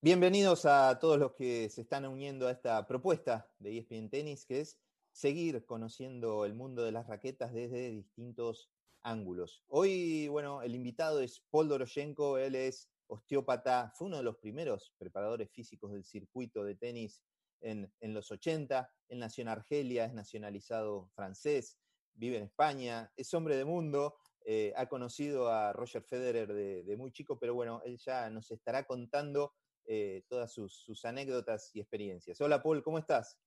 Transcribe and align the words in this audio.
Bienvenidos 0.00 0.66
a 0.66 0.98
todos 0.98 1.18
los 1.18 1.32
que 1.32 1.68
se 1.68 1.82
están 1.82 2.06
uniendo 2.06 2.46
a 2.46 2.52
esta 2.52 2.86
propuesta 2.86 3.48
de 3.58 3.78
ESPN 3.78 4.08
Tennis, 4.08 4.46
que 4.46 4.60
es 4.60 4.78
seguir 5.12 5.64
conociendo 5.66 6.44
el 6.44 6.54
mundo 6.54 6.84
de 6.84 6.92
las 6.92 7.06
raquetas 7.06 7.52
desde 7.52 7.90
distintos 7.90 8.70
ángulos. 9.02 9.62
Hoy, 9.68 10.28
bueno, 10.28 10.62
el 10.62 10.74
invitado 10.74 11.20
es 11.20 11.42
Paul 11.50 11.68
Doroshenko, 11.68 12.38
él 12.38 12.54
es 12.54 12.88
osteópata, 13.08 13.92
fue 13.94 14.08
uno 14.08 14.18
de 14.18 14.22
los 14.22 14.36
primeros 14.36 14.92
preparadores 14.98 15.50
físicos 15.50 15.92
del 15.92 16.04
circuito 16.04 16.64
de 16.64 16.74
tenis 16.74 17.22
en, 17.60 18.14
los 18.14 18.30
80, 18.30 18.88
él 19.08 19.18
nació 19.18 19.42
en 19.42 19.48
Argelia, 19.48 20.04
es 20.04 20.14
nacionalizado 20.14 21.08
francés, 21.14 21.78
vive 22.14 22.36
en 22.36 22.44
España, 22.44 23.12
es 23.16 23.32
hombre 23.34 23.56
de 23.56 23.64
mundo, 23.64 24.16
eh, 24.44 24.72
ha 24.76 24.86
conocido 24.86 25.48
a 25.48 25.72
Roger 25.72 26.02
Federer 26.02 26.52
de, 26.52 26.96
muy 26.96 27.10
chico, 27.10 27.38
pero 27.38 27.54
bueno, 27.54 27.82
él 27.84 27.98
ya 27.98 28.30
nos 28.30 28.50
estará 28.50 28.84
contando 28.84 29.54
eh, 29.86 30.24
todas 30.28 30.52
sus, 30.52 31.04
anécdotas 31.04 31.70
y 31.74 31.80
experiencias. 31.80 32.40
Hola 32.40 32.62
Paul, 32.62 32.82
¿cómo 32.82 32.98
estás? 32.98 33.38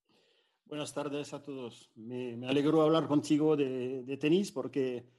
Buenas 0.65 0.93
tardes 0.93 1.33
a 1.33 1.41
todos. 1.41 1.91
Me, 1.95 2.35
me 2.37 2.47
alegro 2.47 2.81
hablar 2.81 3.07
contigo 3.07 3.55
de, 3.55 4.17
tenis 4.19 4.51
porque 4.51 5.09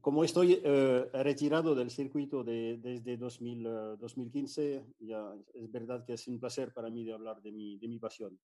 como 0.00 0.24
estoy 0.24 0.60
eh, 0.62 1.08
retirado 1.12 1.74
del 1.74 1.90
circuito 1.90 2.44
desde 2.44 3.16
2015, 3.16 4.84
ya 5.00 5.34
es 5.54 5.70
verdad 5.70 6.04
que 6.04 6.14
es 6.14 6.28
un 6.28 6.38
placer 6.38 6.72
para 6.72 6.90
mí 6.90 7.04
de 7.04 7.12
hablar 7.12 7.40
de 7.42 7.52
mi, 7.52 7.78
de 7.78 7.88
mi 7.88 7.98
pasión. 7.98 8.38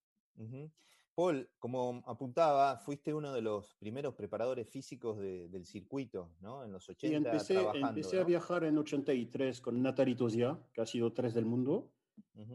Paul, 1.15 1.48
como 1.58 2.03
apuntaba, 2.06 2.78
fuiste 2.78 3.12
uno 3.12 3.33
de 3.33 3.42
los 3.42 3.75
primeros 3.75 4.14
preparadores 4.14 4.69
físicos 4.69 5.19
del 5.19 5.67
circuito, 5.67 6.30
¿no? 6.41 6.64
En 6.64 6.73
los 6.73 6.89
80 6.89 7.17
empecé, 7.17 7.58
empecé 7.75 8.19
a 8.19 8.25
viajar 8.25 8.64
en 8.64 8.78
83 8.78 9.61
con 9.61 9.83
Nathalie 9.83 10.17
Tosia, 10.17 10.58
que 10.73 10.80
ha 10.80 10.86
sido 10.86 11.12
tres 11.12 11.34
del 11.34 11.45
mundo, 11.45 11.91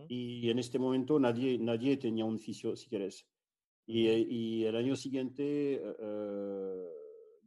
y 0.08 0.50
en 0.50 0.60
este 0.60 0.80
momento 0.80 1.20
nadie, 1.20 1.58
nadie 1.60 1.98
tenía 1.98 2.26
un 2.26 2.40
fisio, 2.40 2.76
si 2.76 2.88
quieres. 2.88 3.28
Y, 3.86 4.08
y 4.10 4.66
el 4.66 4.76
año 4.76 4.96
siguiente 4.96 5.82
uh, 6.00 6.97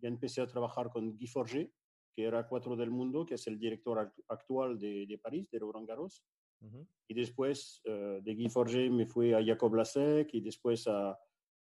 ya 0.00 0.08
empecé 0.08 0.40
a 0.40 0.46
trabajar 0.46 0.90
con 0.90 1.16
Guy 1.16 1.26
Forger, 1.26 1.70
que 2.14 2.24
era 2.24 2.46
cuatro 2.48 2.74
del 2.74 2.90
mundo, 2.90 3.24
que 3.24 3.34
es 3.34 3.46
el 3.46 3.58
director 3.58 4.12
actual 4.28 4.78
de, 4.78 5.06
de 5.06 5.18
París, 5.18 5.48
de 5.50 5.58
Roland 5.58 5.86
Garros. 5.86 6.24
Y 7.08 7.14
después 7.14 7.80
uh, 7.86 8.20
de 8.20 8.34
Guy 8.34 8.50
Forger 8.50 8.90
me 8.90 9.06
fui 9.06 9.32
a 9.32 9.42
Jacob 9.42 9.74
Lasek 9.74 10.34
y 10.34 10.42
después 10.42 10.86
a, 10.88 11.18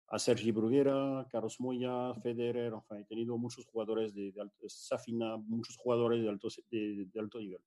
a 0.08 0.20
Sergi 0.20 0.52
Bruguera, 0.52 1.28
Carlos 1.30 1.60
Moya, 1.60 2.14
Federer, 2.14 2.72
enfin, 2.74 3.00
he 3.00 3.04
tenido 3.04 3.38
muchos 3.38 3.66
jugadores 3.66 4.14
de, 4.14 4.32
de 4.32 4.40
alto, 4.40 4.70
Safina, 4.70 5.36
muchos 5.36 5.76
jugadores 5.76 6.24
de 6.24 6.30
alto, 6.30 6.48
de, 6.72 7.08
de 7.12 7.20
alto 7.20 7.40
nivel. 7.40 7.60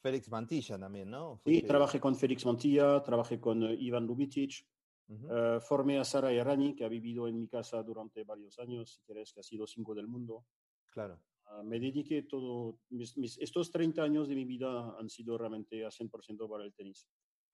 Félix 0.00 0.30
Mantilla 0.30 0.78
también, 0.78 1.10
¿no? 1.10 1.40
Sí, 1.44 1.62
trabajé 1.62 1.98
con 1.98 2.14
Félix 2.14 2.46
Mantilla, 2.46 3.02
trabajé 3.02 3.40
con 3.40 3.64
uh, 3.64 3.72
Ivan 3.72 4.06
Lubitich, 4.06 4.64
uh 5.10 5.14
-huh. 5.14 5.56
uh, 5.56 5.60
formé 5.60 5.98
a 5.98 6.04
Sara 6.04 6.32
Errani, 6.32 6.74
que 6.74 6.84
ha 6.84 6.88
vivido 6.88 7.26
en 7.26 7.38
mi 7.38 7.48
casa 7.48 7.82
durante 7.82 8.24
varios 8.24 8.58
años, 8.58 8.94
si 8.94 9.02
quieres, 9.02 9.32
que 9.32 9.40
ha 9.40 9.42
sido 9.42 9.66
cinco 9.66 9.94
del 9.94 10.06
mundo. 10.06 10.46
Claro. 10.86 11.20
Uh, 11.46 11.64
me 11.64 11.80
dediqué 11.80 12.22
todo, 12.22 12.78
mis, 12.90 13.16
mis, 13.16 13.38
estos 13.38 13.70
30 13.70 14.02
años 14.02 14.28
de 14.28 14.34
mi 14.36 14.44
vida 14.44 14.96
han 14.98 15.08
sido 15.08 15.36
realmente 15.36 15.84
a 15.84 15.90
100% 15.90 16.48
para 16.48 16.64
el 16.64 16.72
tenis. 16.72 17.08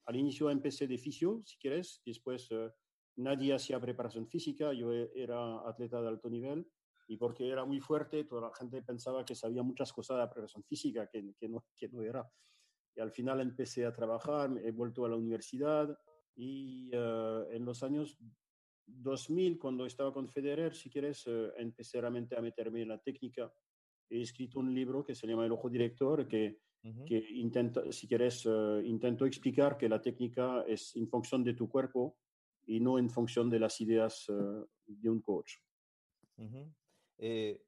Al 0.04 0.16
inicio 0.16 0.50
empecé 0.50 0.86
de 0.86 0.98
fisio, 0.98 1.42
si 1.44 1.56
quieres, 1.58 2.02
después 2.04 2.50
uh, 2.50 2.70
nadie 3.16 3.54
hacía 3.54 3.80
preparación 3.80 4.26
física, 4.26 4.72
yo 4.72 4.92
e, 4.92 5.10
era 5.14 5.66
atleta 5.66 6.00
de 6.00 6.08
alto 6.08 6.28
nivel 6.28 6.66
y 7.08 7.16
porque 7.16 7.48
era 7.48 7.64
muy 7.64 7.80
fuerte, 7.80 8.24
toda 8.24 8.48
la 8.48 8.54
gente 8.54 8.82
pensaba 8.82 9.24
que 9.24 9.34
sabía 9.34 9.62
muchas 9.62 9.92
cosas 9.92 10.16
de 10.16 10.22
la 10.24 10.30
preparación 10.30 10.64
física, 10.64 11.08
que, 11.08 11.34
que, 11.38 11.48
no, 11.48 11.64
que 11.76 11.88
no 11.88 12.02
era. 12.02 12.28
Y 12.94 13.00
al 13.00 13.12
final 13.12 13.40
empecé 13.40 13.86
a 13.86 13.92
trabajar, 13.92 14.50
he 14.62 14.72
vuelto 14.72 15.04
a 15.04 15.08
la 15.08 15.16
universidad 15.16 15.96
y 16.36 16.90
uh, 16.94 17.50
en 17.50 17.64
los 17.64 17.82
años 17.82 18.16
2000, 18.86 19.58
cuando 19.58 19.86
estaba 19.86 20.12
con 20.12 20.28
Federer, 20.28 20.74
si 20.74 20.90
quieres, 20.90 21.26
uh, 21.26 21.50
empecé 21.56 22.00
realmente 22.00 22.36
a 22.36 22.40
meterme 22.40 22.82
en 22.82 22.88
la 22.88 22.98
técnica. 22.98 23.52
He 24.08 24.20
escrito 24.20 24.60
un 24.60 24.72
libro 24.72 25.04
que 25.04 25.14
se 25.14 25.26
llama 25.26 25.46
El 25.46 25.52
Ojo 25.52 25.68
Director, 25.68 26.28
que, 26.28 26.60
uh 26.84 26.88
-huh. 26.88 27.04
que 27.04 27.18
intenta, 27.30 27.90
si 27.90 28.06
quieres, 28.06 28.46
uh, 28.46 28.80
intento 28.84 29.24
explicar 29.26 29.76
que 29.76 29.88
la 29.88 30.00
técnica 30.00 30.62
es 30.68 30.94
en 30.94 31.08
función 31.08 31.42
de 31.42 31.54
tu 31.54 31.68
cuerpo 31.68 32.18
y 32.66 32.78
no 32.80 32.98
en 32.98 33.08
función 33.08 33.48
de 33.50 33.58
las 33.58 33.80
ideas 33.80 34.26
de 34.86 35.08
un 35.08 35.20
coach. 35.20 35.54
-huh. 36.38 36.74
Eh, 37.18 37.62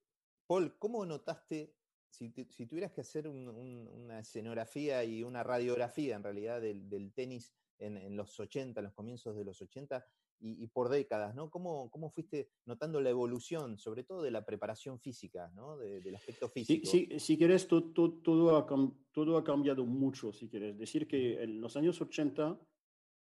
Paul, 0.46 0.76
¿cómo 0.78 1.04
notaste, 1.04 1.74
si, 2.10 2.32
si 2.48 2.66
tuvieras 2.66 2.92
que 2.92 3.00
hacer 3.00 3.28
un, 3.28 3.48
un, 3.48 3.88
una 3.88 4.20
escenografía 4.20 5.04
y 5.04 5.22
una 5.22 5.42
radiografía 5.42 6.16
en 6.16 6.22
realidad 6.22 6.60
del, 6.60 6.88
del 6.88 7.12
tenis 7.12 7.52
en, 7.78 7.96
en, 7.96 8.16
los 8.16 8.38
80, 8.38 8.80
en 8.80 8.84
los 8.84 8.94
comienzos 8.94 9.36
de 9.36 9.44
los 9.44 9.60
80 9.60 10.04
y, 10.40 10.64
y 10.64 10.66
por 10.68 10.88
décadas, 10.88 11.34
¿no? 11.34 11.50
¿Cómo, 11.50 11.90
¿Cómo, 11.90 12.10
fuiste 12.10 12.50
notando 12.66 13.00
la 13.00 13.10
evolución, 13.10 13.78
sobre 13.78 14.04
todo 14.04 14.22
de 14.22 14.30
la 14.30 14.44
preparación 14.44 14.98
física, 14.98 15.50
¿no? 15.54 15.76
De, 15.76 16.00
del 16.00 16.16
aspecto 16.16 16.48
físico? 16.48 16.86
Sí, 16.86 17.08
sí, 17.10 17.20
si 17.20 17.36
quieres, 17.36 17.66
todo, 17.66 17.92
todo, 18.22 18.56
ha, 18.56 18.66
todo 19.12 19.36
ha 19.36 19.44
cambiado 19.44 19.84
mucho, 19.84 20.32
si 20.32 20.48
quieres. 20.48 20.78
Decir 20.78 21.08
que 21.08 21.42
en 21.42 21.60
los 21.60 21.76
años 21.76 22.00
80 22.00 22.58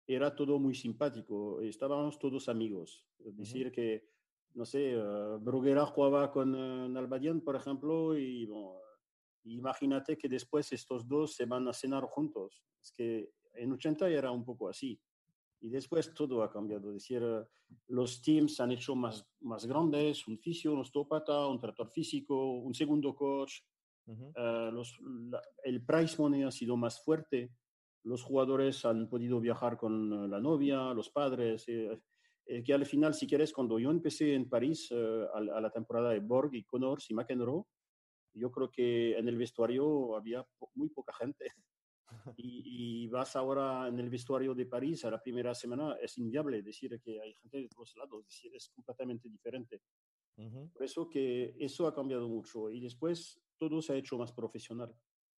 era 0.06 0.34
todo 0.34 0.58
muy 0.58 0.74
simpático, 0.74 1.60
estábamos 1.60 2.18
todos 2.18 2.48
amigos. 2.48 3.04
Es 3.18 3.36
decir, 3.36 3.66
uh 3.66 3.70
-huh. 3.70 3.74
que 3.74 4.08
no 4.54 4.64
sé, 4.64 4.96
uh, 4.96 5.38
Bruguera 5.38 5.86
jugaba 5.86 6.30
con 6.30 6.54
uh, 6.54 6.88
Nalbadian, 6.88 7.40
por 7.42 7.56
ejemplo, 7.56 8.16
y 8.16 8.46
bon, 8.46 8.74
imagínate 9.44 10.16
que 10.16 10.28
después 10.28 10.72
estos 10.72 11.06
dos 11.06 11.34
se 11.34 11.46
van 11.46 11.68
a 11.68 11.72
cenar 11.72 12.04
juntos. 12.04 12.64
Es 12.82 12.92
que 12.92 13.30
en 13.58 13.72
80 13.72 14.08
era 14.08 14.30
un 14.30 14.44
poco 14.44 14.68
así. 14.68 15.00
Y 15.60 15.68
después 15.70 16.14
todo 16.14 16.42
ha 16.42 16.50
cambiado. 16.50 16.88
Es 16.88 16.94
decir, 16.94 17.22
uh, 17.22 17.44
los 17.88 18.22
teams 18.22 18.60
han 18.60 18.72
hecho 18.72 18.94
más, 18.94 19.26
más 19.40 19.66
grandes, 19.66 20.26
un 20.28 20.38
fisio, 20.38 20.72
un 20.72 20.80
osteópata, 20.80 21.46
un 21.46 21.58
trator 21.58 21.90
físico, 21.90 22.52
un 22.60 22.74
segundo 22.74 23.14
coach. 23.14 23.60
Uh 24.06 24.14
-huh. 24.14 24.72
los, 24.72 24.98
la, 25.30 25.42
el 25.64 25.84
price 25.84 26.16
money 26.18 26.42
ha 26.42 26.50
sido 26.50 26.76
más 26.76 27.02
fuerte. 27.04 27.52
Los 28.04 28.22
jugadores 28.22 28.84
han 28.84 29.08
podido 29.08 29.40
viajar 29.40 29.76
con 29.76 30.30
la 30.30 30.40
novia, 30.40 30.94
los 30.94 31.10
padres. 31.10 31.68
Eh, 31.68 32.00
eh, 32.46 32.62
que 32.64 32.72
al 32.72 32.86
final, 32.86 33.12
si 33.12 33.26
quieres, 33.26 33.52
cuando 33.52 33.78
yo 33.78 33.90
empecé 33.90 34.34
en 34.34 34.48
París 34.48 34.88
eh, 34.90 35.26
a, 35.34 35.38
a, 35.58 35.60
la 35.60 35.70
temporada 35.70 36.10
de 36.10 36.20
Borg 36.20 36.54
y 36.54 36.64
Connors 36.64 37.10
y 37.10 37.14
McEnroe, 37.14 37.64
yo 38.32 38.50
creo 38.50 38.70
que 38.70 39.18
en 39.18 39.28
el 39.28 39.36
vestuario 39.36 40.16
había 40.16 40.42
po 40.58 40.70
muy 40.74 40.88
poca 40.88 41.12
gente. 41.12 41.44
y, 42.36 43.04
y, 43.04 43.08
vas 43.08 43.36
ahora 43.36 43.88
en 43.88 43.98
el 43.98 44.08
vestuario 44.10 44.54
de 44.54 44.66
París 44.66 45.04
a 45.04 45.10
la 45.10 45.22
primera 45.22 45.54
semana, 45.54 45.96
es 46.00 46.18
inviable 46.18 46.62
decir 46.62 47.00
que 47.00 47.20
hay 47.20 47.34
gente 47.34 47.58
de 47.58 47.68
todos 47.68 47.96
lados, 47.96 48.20
es 48.20 48.26
decir, 48.26 48.54
es 48.54 48.70
completamente 48.70 49.28
diferente. 49.28 49.82
Uh 50.36 50.42
-huh. 50.42 50.72
Por 50.72 50.84
eso 50.84 51.08
que 51.08 51.54
eso 51.58 51.86
ha 51.86 51.94
cambiado 51.94 52.28
mucho 52.28 52.70
y 52.70 52.80
después 52.80 53.40
todo 53.56 53.82
se 53.82 53.92
ha 53.92 53.96
hecho 53.96 54.16
más 54.16 54.32
profesional. 54.32 54.94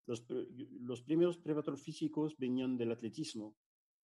Los, 0.07 0.27
los 0.29 1.03
primeros 1.03 1.39
preparadores 1.39 1.83
físicos 1.83 2.37
venían 2.37 2.77
del 2.77 2.93
atletismo, 2.93 3.57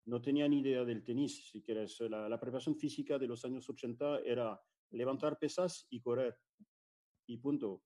no 0.06 0.22
tenía 0.22 0.49
ni 0.49 0.60
idea 0.60 0.84
del 0.84 1.03
tenis, 1.03 1.50
si 1.50 1.62
quieres. 1.62 2.00
La, 2.00 2.28
la, 2.28 2.38
preparación 2.38 2.76
física 2.76 3.19
de 3.19 3.26
los 3.26 3.44
años 3.44 3.69
80 3.69 4.21
era 4.21 4.59
levantar 4.91 5.38
pesas 5.38 5.87
y 5.91 6.00
correr. 6.00 6.38
Y 7.26 7.38
punto. 7.38 7.82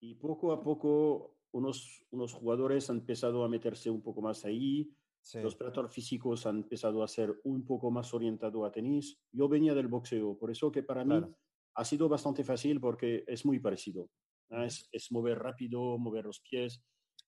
Y 0.00 0.14
poco 0.14 0.52
a 0.52 0.62
poco 0.62 1.35
unos, 1.56 2.04
unos 2.10 2.32
jugadores 2.32 2.88
han 2.90 2.98
empezado 2.98 3.44
a 3.44 3.48
meterse 3.48 3.90
un 3.90 4.02
poco 4.02 4.20
más 4.20 4.44
ahí. 4.44 4.90
Sí. 5.22 5.40
Los 5.40 5.56
preparadores 5.56 5.94
físicos 5.94 6.46
han 6.46 6.58
empezado 6.58 7.02
a 7.02 7.08
ser 7.08 7.34
un 7.44 7.64
poco 7.66 7.90
más 7.90 8.14
orientados 8.14 8.64
a 8.64 8.70
tenis. 8.70 9.18
Yo 9.32 9.48
venía 9.48 9.74
del 9.74 9.88
boxeo, 9.88 10.38
por 10.38 10.50
eso 10.50 10.70
que 10.70 10.82
para 10.82 11.04
claro. 11.04 11.26
mí 11.26 11.34
ha 11.74 11.84
sido 11.84 12.08
bastante 12.08 12.44
fácil 12.44 12.80
porque 12.80 13.24
es 13.26 13.44
muy 13.44 13.58
parecido. 13.58 14.08
Es, 14.50 14.88
es 14.92 15.10
mover 15.10 15.38
rápido, 15.38 15.98
mover 15.98 16.26
los 16.26 16.40
pies 16.40 16.80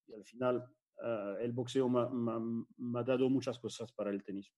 y 0.07 0.15
al 0.15 0.25
final 0.25 0.65
uh, 1.03 1.37
el 1.41 1.53
boxeo 1.53 1.89
me 1.89 3.01
ha 3.01 3.03
dado 3.03 3.29
muchas 3.29 3.59
cosas 3.59 3.93
para 3.93 4.11
el 4.11 4.23
tenis. 4.23 4.53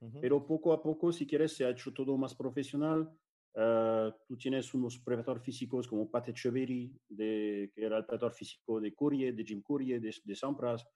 Uh 0.00 0.08
-huh. 0.08 0.20
Pero 0.20 0.44
poco 0.46 0.72
a 0.72 0.82
poco, 0.82 1.12
si 1.12 1.26
quieres, 1.26 1.56
se 1.56 1.64
ha 1.64 1.70
hecho 1.70 1.92
todo 1.92 2.16
más 2.16 2.34
profesional. 2.34 3.08
Uh, 3.54 4.12
tú 4.28 4.36
tienes 4.36 4.72
unos 4.74 4.98
preparadores 4.98 5.42
físicos 5.42 5.88
como 5.88 6.10
Pat 6.10 6.28
Echeverry, 6.28 6.96
de, 7.08 7.72
que 7.74 7.84
era 7.84 7.98
el 7.98 8.04
preparador 8.04 8.32
físico 8.32 8.80
de 8.80 8.94
Courier, 8.94 9.34
de 9.34 9.44
Jim 9.44 9.62
Courier, 9.62 10.00
de, 10.00 10.14
de 10.22 10.34
Sampras. 10.34 10.86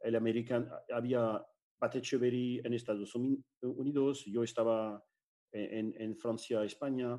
El 0.00 0.16
americano, 0.16 0.68
había 0.92 1.42
Pat 1.78 1.96
Echeverry 1.96 2.60
en 2.64 2.74
Estados 2.74 3.14
Unidos, 3.14 4.24
yo 4.26 4.42
estaba 4.42 5.02
en, 5.52 5.94
en 5.98 6.16
Francia, 6.16 6.62
España. 6.64 7.18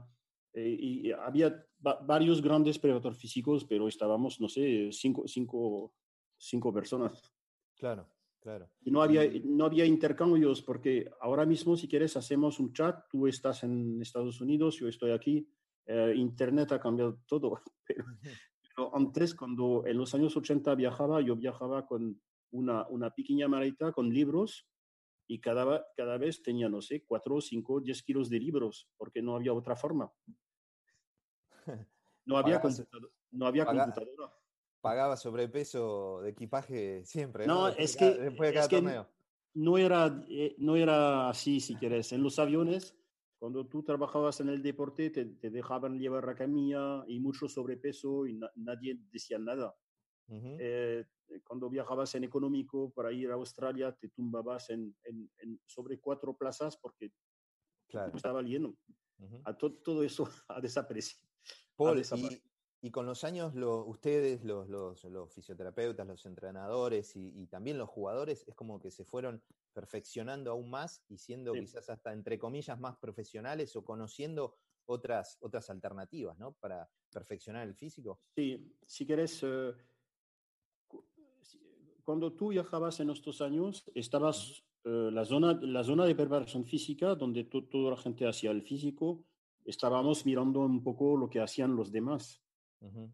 Eh, 0.55 0.77
y 0.79 1.11
había 1.11 1.65
varios 1.79 2.39
grandes 2.39 2.77
preparadores 2.77 3.17
físicos, 3.17 3.65
pero 3.65 3.87
estábamos, 3.87 4.39
no 4.39 4.47
sé, 4.47 4.91
cinco, 4.91 5.27
cinco 5.27 5.95
cinco 6.43 6.73
personas. 6.73 7.33
Claro. 7.75 8.07
Claro. 8.43 8.69
Y 8.81 8.91
no 8.91 9.01
había, 9.01 9.23
no 9.45 9.63
había 9.63 9.85
intercambios 9.85 10.61
porque 10.61 11.09
ahora 11.21 11.45
mismo, 11.45 11.77
si 11.77 11.87
quieres, 11.87 12.17
hacemos 12.17 12.59
un 12.59 12.73
chat, 12.73 13.07
tú 13.09 13.25
estás 13.25 13.63
en 13.63 14.01
Estados 14.01 14.41
Unidos, 14.41 14.79
yo 14.79 14.89
estoy 14.89 15.11
aquí, 15.11 15.49
eh, 15.85 16.13
Internet 16.13 16.73
ha 16.73 16.79
cambiado 16.79 17.21
todo, 17.25 17.61
pero, 17.87 18.03
pero, 18.75 18.93
antes, 18.97 19.33
cuando 19.33 19.85
en 19.85 19.97
los 19.97 20.13
años 20.13 20.35
80 20.35 20.75
viajaba, 20.75 21.21
yo 21.21 21.37
viajaba 21.37 21.85
con 21.85 22.21
una, 22.51 22.85
una 22.89 23.11
pequeña 23.11 23.47
maleta 23.47 23.93
con 23.93 24.09
libros 24.09 24.67
y 25.25 25.39
cada, 25.39 25.85
cada 25.95 26.17
vez 26.17 26.43
tenía, 26.43 26.67
no 26.67 26.81
sé, 26.81 27.05
4, 27.05 27.39
5, 27.39 27.79
10 27.79 28.03
kilos 28.03 28.29
de 28.29 28.39
libros, 28.41 28.89
porque 28.97 29.21
no 29.21 29.37
había 29.37 29.53
otra 29.53 29.77
forma. 29.77 30.11
No 32.25 32.37
había, 32.37 32.61
no 33.31 33.47
había 33.47 33.65
computadora. 33.65 34.31
Pagaba 34.83 35.15
sobrepeso 35.15 36.19
de 36.23 36.31
equipaje 36.31 37.05
siempre. 37.05 37.47
No, 37.47 37.69
es 37.69 37.95
que, 37.95 38.11
después 38.15 38.49
de 38.49 38.53
cada 38.53 38.67
torneo. 38.67 39.07
no, 39.53 39.77
era, 39.77 40.25
eh, 40.27 40.55
no 40.57 40.75
era 40.75 41.29
así, 41.29 41.61
si 41.61 41.73
quieres. 41.75 42.11
En 42.11 42.21
los 42.21 42.37
aviones, 42.37 42.93
cuando 43.39 43.65
tú 43.65 43.81
trabajabas 43.81 44.41
en 44.41 44.49
el 44.49 44.61
deporte, 44.61 45.09
te, 45.09 45.23
te 45.23 45.49
dejaban 45.49 45.97
llevar 45.97 46.25
la 46.25 46.35
camilla 46.35 47.05
y 47.07 47.17
mucho 47.21 47.47
sobrepeso 47.47 48.27
y 48.27 48.37
nadie 48.55 48.99
decía 49.09 49.39
nada. 49.39 49.73
Eh, 50.27 51.05
cuando 51.45 51.69
viajabas 51.69 52.13
en 52.15 52.25
económico 52.25 52.91
para 52.91 53.13
ir 53.13 53.31
a 53.31 53.35
Australia, 53.35 53.93
te 53.93 54.09
tumbabas 54.09 54.69
en, 54.69 54.93
en, 55.05 55.61
sobre 55.65 55.97
cuatro 55.97 56.35
plazas 56.35 56.75
porque 56.75 57.09
claro. 57.87 58.11
estaba 58.17 58.41
lleno. 58.41 58.75
a 59.45 59.53
todo 59.55 60.03
eso 60.03 60.27
ha 60.49 60.59
desaparecido. 60.59 61.25
Y, 62.83 62.91
con 62.91 63.05
los 63.05 63.23
años, 63.23 63.53
ustedes, 63.55 64.43
los, 64.43 64.67
los, 64.67 65.03
los, 65.05 65.33
fisioterapeutas, 65.33 66.05
los 66.05 66.25
entrenadores 66.25 67.15
y, 67.15 67.31
y, 67.41 67.47
también 67.47 67.77
los 67.77 67.89
jugadores, 67.89 68.43
es 68.47 68.55
como 68.55 68.79
que 68.79 68.91
se 68.91 69.05
fueron 69.05 69.41
perfeccionando 69.73 70.51
aún 70.51 70.69
más 70.69 71.01
y 71.09 71.17
siendo 71.17 71.53
quizás 71.53 71.89
hasta, 71.89 72.11
entre 72.13 72.37
comillas, 72.37 72.79
más 72.79 72.97
profesionales 72.97 73.75
o 73.75 73.83
conociendo 73.83 74.57
otras, 74.85 75.37
otras 75.41 75.69
alternativas, 75.69 76.37
¿no? 76.37 76.53
Para 76.53 76.89
perfeccionar 77.11 77.67
el 77.67 77.73
físico. 77.73 78.19
Sí, 78.35 78.75
si 78.85 79.05
quieres, 79.05 79.41
eh, 79.43 79.73
cuando 82.03 82.33
tú 82.33 82.49
viajabas 82.49 82.99
en 82.99 83.09
estos 83.09 83.41
años, 83.41 83.89
estabas 83.95 84.63
eh, 84.83 85.09
la, 85.11 85.25
zona, 85.25 85.59
la 85.61 85.83
zona 85.83 86.05
de 86.05 86.15
preparación 86.15 86.65
física, 86.65 87.15
donde 87.15 87.45
toda 87.45 87.91
la 87.91 87.97
gente 87.97 88.27
hacía 88.27 88.51
el 88.51 88.61
físico, 88.61 89.25
estábamos 89.65 90.25
mirando 90.25 90.59
un 90.59 90.83
poco 90.83 91.15
lo 91.15 91.29
que 91.29 91.39
hacían 91.39 91.75
los 91.75 91.91
demás. 91.91 92.42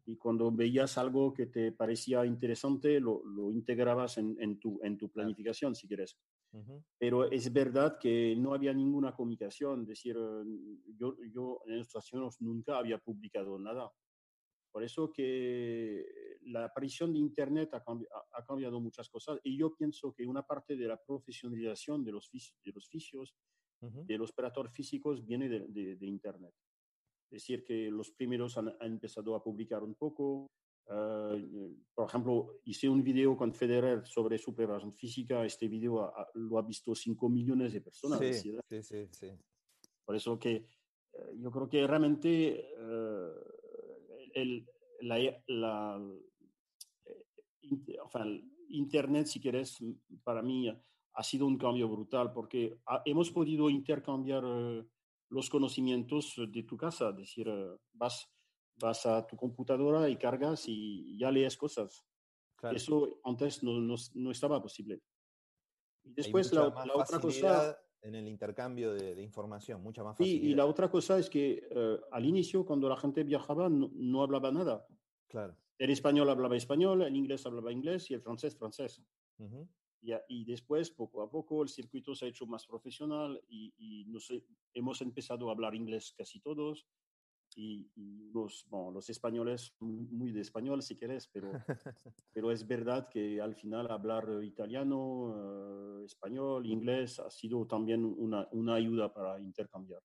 Y 0.05 0.17
cuando 0.17 0.51
veías 0.51 0.97
algo 0.97 1.33
que 1.33 1.45
te 1.45 1.71
parecía 1.71 2.25
interesante, 2.25 2.99
lo, 2.99 3.23
lo 3.23 3.51
integrabas 3.51 4.17
en, 4.17 4.35
en, 4.39 4.59
tu, 4.59 4.79
en 4.83 4.97
tu 4.97 5.09
planificación, 5.09 5.75
si 5.75 5.87
quieres. 5.87 6.17
Pero 6.97 7.29
es 7.29 7.53
verdad 7.53 7.97
que 7.99 8.35
no 8.35 8.53
había 8.53 8.73
ninguna 8.73 9.13
comunicación. 9.13 9.81
Es 9.81 9.87
decir, 9.89 10.17
yo, 10.97 11.15
yo 11.31 11.61
en 11.67 11.79
estos 11.79 12.11
años 12.13 12.41
nunca 12.41 12.77
había 12.77 12.97
publicado 12.97 13.59
nada. 13.59 13.91
Por 14.71 14.83
eso 14.83 15.11
que 15.11 16.05
la 16.43 16.65
aparición 16.65 17.13
de 17.13 17.19
Internet 17.19 17.73
ha, 17.73 17.83
ha, 18.33 18.45
cambiado 18.45 18.79
muchas 18.79 19.09
cosas 19.09 19.39
y 19.43 19.57
yo 19.57 19.75
pienso 19.75 20.13
que 20.13 20.25
una 20.25 20.43
parte 20.43 20.75
de 20.75 20.87
la 20.87 20.97
profesionalización 20.97 22.03
de 22.03 22.11
los, 22.11 22.29
de 22.31 22.71
los 22.71 22.87
fisios, 22.87 23.35
de 23.81 24.17
los 24.17 24.31
operadores 24.31 24.73
físicos, 24.73 25.25
viene 25.25 25.49
de, 25.49 25.95
de, 25.95 26.07
Internet. 26.07 26.53
Decir, 27.29 27.63
que 27.63 27.91
los 27.91 28.11
primeros 28.11 28.57
han, 28.57 28.75
empezado 28.81 29.35
a 29.35 29.43
publicar 29.43 29.83
un 29.83 29.95
poco. 29.95 30.47
Ah, 30.87 31.35
por 31.93 32.07
ejemplo, 32.07 32.59
hice 32.65 32.89
un 32.89 33.03
video 33.03 33.37
con 33.37 33.53
Federer 33.53 34.05
sobre 34.07 34.37
su 34.37 34.55
preparación 34.55 34.93
física. 34.93 35.45
Este 35.45 35.67
video 35.67 36.11
lo 36.33 36.57
ha 36.57 36.61
visto 36.63 36.95
5 36.95 37.29
millones 37.29 37.73
de 37.73 37.81
personas. 37.81 38.19
Sí, 38.19 38.57
sí, 38.81 39.07
sí, 39.11 39.27
Por 40.03 40.15
eso 40.15 40.39
que 40.39 40.65
eh, 41.13 41.35
yo 41.37 41.51
creo 41.51 41.69
que 41.69 41.85
realmente 41.85 42.71
eh, 42.77 43.29
el, 44.33 44.67
la, 45.01 45.17
la, 45.47 46.01
enfin, 47.61 48.51
Internet, 48.69 49.27
si 49.27 49.39
quieres, 49.39 49.77
para 50.23 50.41
mí 50.41 50.69
ha 51.13 51.23
sido 51.23 51.45
un 51.45 51.57
cambio 51.57 51.87
brutal 51.89 52.31
porque 52.31 52.79
hemos 53.05 53.31
podido 53.31 53.69
intercambiar 53.69 54.43
los 55.29 55.49
conocimientos 55.49 56.35
de 56.37 56.63
tu 56.63 56.77
casa, 56.77 57.09
es 57.09 57.17
decir, 57.17 57.47
eh, 57.47 57.77
vas, 57.93 58.27
vas 58.75 59.05
a 59.05 59.25
tu 59.25 59.35
computadora 59.35 60.09
y 60.09 60.17
cargas 60.17 60.63
y 60.67 61.17
ya 61.17 61.31
lees 61.31 61.57
cosas. 61.57 62.05
Eso 62.73 63.21
antes 63.23 63.63
no, 63.63 63.79
no, 63.79 64.31
estaba 64.31 64.61
posible. 64.61 65.01
Y 66.03 66.13
después 66.13 66.51
la, 66.51 66.67
otra 66.67 67.19
cosa... 67.19 67.79
En 68.01 68.15
el 68.15 68.29
intercambio 68.29 68.93
de, 68.93 69.21
información, 69.21 69.83
mucha 69.83 70.03
más 70.03 70.17
facilidad. 70.17 70.43
y 70.43 70.55
la 70.55 70.65
otra 70.65 70.89
cosa 70.89 71.19
es 71.19 71.29
que 71.29 71.67
eh, 71.69 71.99
al 72.11 72.25
inicio, 72.25 72.65
cuando 72.65 72.87
la 72.87 72.95
gente 72.95 73.25
viajaba, 73.25 73.67
no, 73.67 73.91
no 73.93 74.23
hablaba 74.23 74.51
nada. 74.51 74.87
Claro. 75.27 75.57
El 75.77 75.89
español 75.91 76.29
hablaba 76.29 76.55
español, 76.55 77.01
el 77.01 77.15
inglés 77.15 77.45
hablaba 77.45 77.73
inglés 77.73 78.09
y 78.09 78.13
el 78.13 78.21
francés 78.21 78.55
francés. 78.55 79.01
Y, 80.01 80.13
y, 80.27 80.45
después, 80.45 80.91
poco 80.91 81.21
a 81.21 81.29
poco, 81.29 81.63
el 81.63 81.69
circuito 81.69 82.15
se 82.15 82.25
ha 82.25 82.29
hecho 82.29 82.45
más 82.45 82.65
profesional 82.65 83.41
y, 83.49 83.73
y 83.77 84.05
hemos 84.73 85.01
empezado 85.01 85.49
a 85.49 85.51
hablar 85.51 85.75
inglés 85.75 86.13
casi 86.17 86.39
todos. 86.39 86.87
Y, 87.55 87.89
los, 88.31 88.65
bueno, 88.69 88.91
los 88.91 89.09
españoles, 89.09 89.75
muy 89.79 90.31
de 90.31 90.41
español 90.41 90.81
si 90.81 90.95
quieres, 90.95 91.27
pero, 91.27 91.51
pero 92.31 92.51
es 92.51 92.65
verdad 92.65 93.09
que 93.09 93.41
al 93.41 93.55
final 93.55 93.91
hablar 93.91 94.43
italiano, 94.43 96.01
eh, 96.01 96.05
español, 96.05 96.65
inglés 96.65 97.19
ha 97.19 97.29
sido 97.29 97.65
también 97.65 98.05
una, 98.05 98.47
una 98.51 98.75
ayuda 98.75 99.13
para 99.13 99.39
intercambiar. 99.39 100.01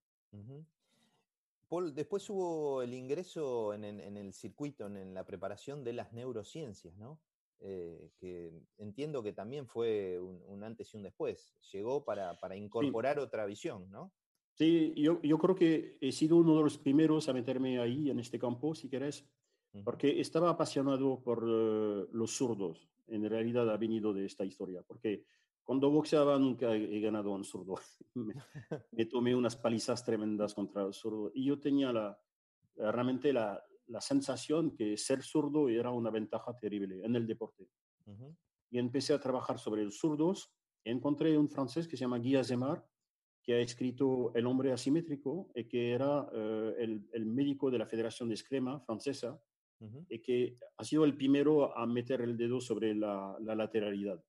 Paul, 1.68 1.94
después 1.94 2.28
hubo 2.30 2.82
el 2.82 2.92
ingreso 2.94 3.72
en, 3.74 3.84
el 3.84 4.32
circuito, 4.32 4.86
en, 4.86 5.14
la 5.14 5.24
preparación 5.24 5.84
de 5.84 5.92
las 5.92 6.12
neurociencias, 6.12 6.96
¿no? 6.96 7.20
Eh, 7.66 8.10
que 8.18 8.52
entiendo 8.76 9.22
que 9.22 9.32
también 9.32 9.66
fue 9.66 10.20
un, 10.20 10.62
antes 10.62 10.92
y 10.92 10.98
un 10.98 11.02
después. 11.02 11.56
Llegó 11.72 12.04
para, 12.04 12.36
incorporar 12.54 13.18
otra 13.18 13.46
visión, 13.46 13.90
¿no? 13.90 14.12
Sí, 14.52 14.92
yo, 14.96 15.20
yo, 15.22 15.38
creo 15.38 15.54
que 15.54 15.96
he 15.98 16.12
sido 16.12 16.36
uno 16.36 16.58
de 16.58 16.62
los 16.62 16.76
primeros 16.76 17.26
a 17.30 17.32
meterme 17.32 17.80
ahí, 17.80 18.10
en 18.10 18.20
este 18.20 18.38
campo, 18.38 18.74
si 18.74 18.90
querés, 18.90 19.26
porque 19.82 20.20
estaba 20.20 20.50
apasionado 20.50 21.22
por 21.22 21.42
eh, 21.48 22.06
los 22.12 22.36
zurdos. 22.36 22.86
En 23.06 23.28
realidad 23.30 23.70
ha 23.70 23.78
venido 23.78 24.12
de 24.12 24.26
esta 24.26 24.44
historia, 24.44 24.82
porque 24.86 25.24
cuando 25.64 25.90
boxeaba 25.90 26.38
nunca 26.38 26.76
he 26.76 27.00
ganado 27.00 27.32
a 27.32 27.36
un 27.36 27.44
zurdo. 27.44 27.76
me, 28.92 29.06
tomé 29.06 29.34
unas 29.34 29.56
palizas 29.56 30.04
tremendas 30.04 30.52
contra 30.52 30.82
el 30.82 30.92
zurdo. 30.92 31.32
Y 31.34 31.46
yo 31.46 31.58
tenía 31.58 31.90
la, 31.94 32.20
realmente 32.76 33.32
la, 33.32 33.64
la, 33.86 34.00
sensación 34.00 34.74
que 34.74 34.96
ser 34.96 35.22
zurdo 35.22 35.68
era 35.68 35.90
una 35.90 36.10
ventaja 36.10 36.56
terrible 36.56 37.04
en 37.04 37.16
el 37.16 37.26
deporte. 37.26 37.68
Y 38.70 38.78
empecé 38.78 39.14
a 39.14 39.20
trabajar 39.20 39.58
sobre 39.58 39.84
los 39.84 39.98
zurdos. 39.98 40.52
Encontré 40.84 41.38
un 41.38 41.48
francés 41.48 41.88
que 41.88 41.96
se 41.96 42.02
llama 42.02 42.18
Guy 42.18 42.36
Azemar, 42.36 42.86
que 43.42 43.54
ha 43.54 43.60
escrito 43.60 44.32
El 44.34 44.46
hombre 44.46 44.72
asimétrico 44.72 45.50
y 45.54 45.64
que 45.64 45.92
era 45.92 46.28
eh, 46.32 46.74
el, 46.78 47.08
el, 47.12 47.26
médico 47.26 47.70
de 47.70 47.78
la 47.78 47.86
Federación 47.86 48.28
de 48.28 48.34
Escrima 48.34 48.80
francesa 48.80 49.40
y 50.08 50.20
que 50.20 50.58
ha 50.78 50.84
sido 50.84 51.04
el 51.04 51.16
primero 51.16 51.76
a 51.76 51.86
meter 51.86 52.22
el 52.22 52.36
dedo 52.36 52.60
sobre 52.60 52.94
la, 52.94 53.36
la 53.40 53.54
lateralidad. 53.54 54.22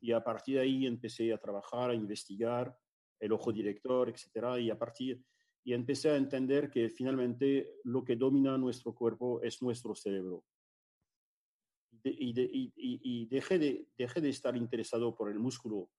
Y 0.00 0.12
a 0.12 0.24
partir 0.24 0.56
de 0.56 0.62
ahí 0.62 0.86
empecé 0.86 1.32
a 1.32 1.38
trabajar, 1.38 1.90
a 1.90 1.94
investigar 1.94 2.74
el 3.18 3.32
ojo 3.32 3.52
director, 3.52 4.08
etcétera, 4.08 4.58
y 4.58 4.70
a 4.70 4.78
partir 4.78 5.22
y 5.64 5.74
empecé 5.74 6.10
a 6.10 6.16
entender 6.16 6.70
que 6.70 6.88
finalmente 6.88 7.80
lo 7.84 8.04
que 8.04 8.16
domina 8.16 8.56
nuestro 8.56 8.94
cuerpo 8.94 9.40
es 9.42 9.62
nuestro 9.62 9.94
cerebro. 9.94 10.44
y, 12.02 12.30
y, 12.40 12.72
y, 12.76 13.26
dejé, 13.26 13.58
de, 13.58 13.88
dejé 13.96 14.20
de 14.20 14.30
estar 14.30 14.56
interesado 14.56 15.14
por 15.14 15.30
el 15.30 15.38
músculo, 15.38 15.90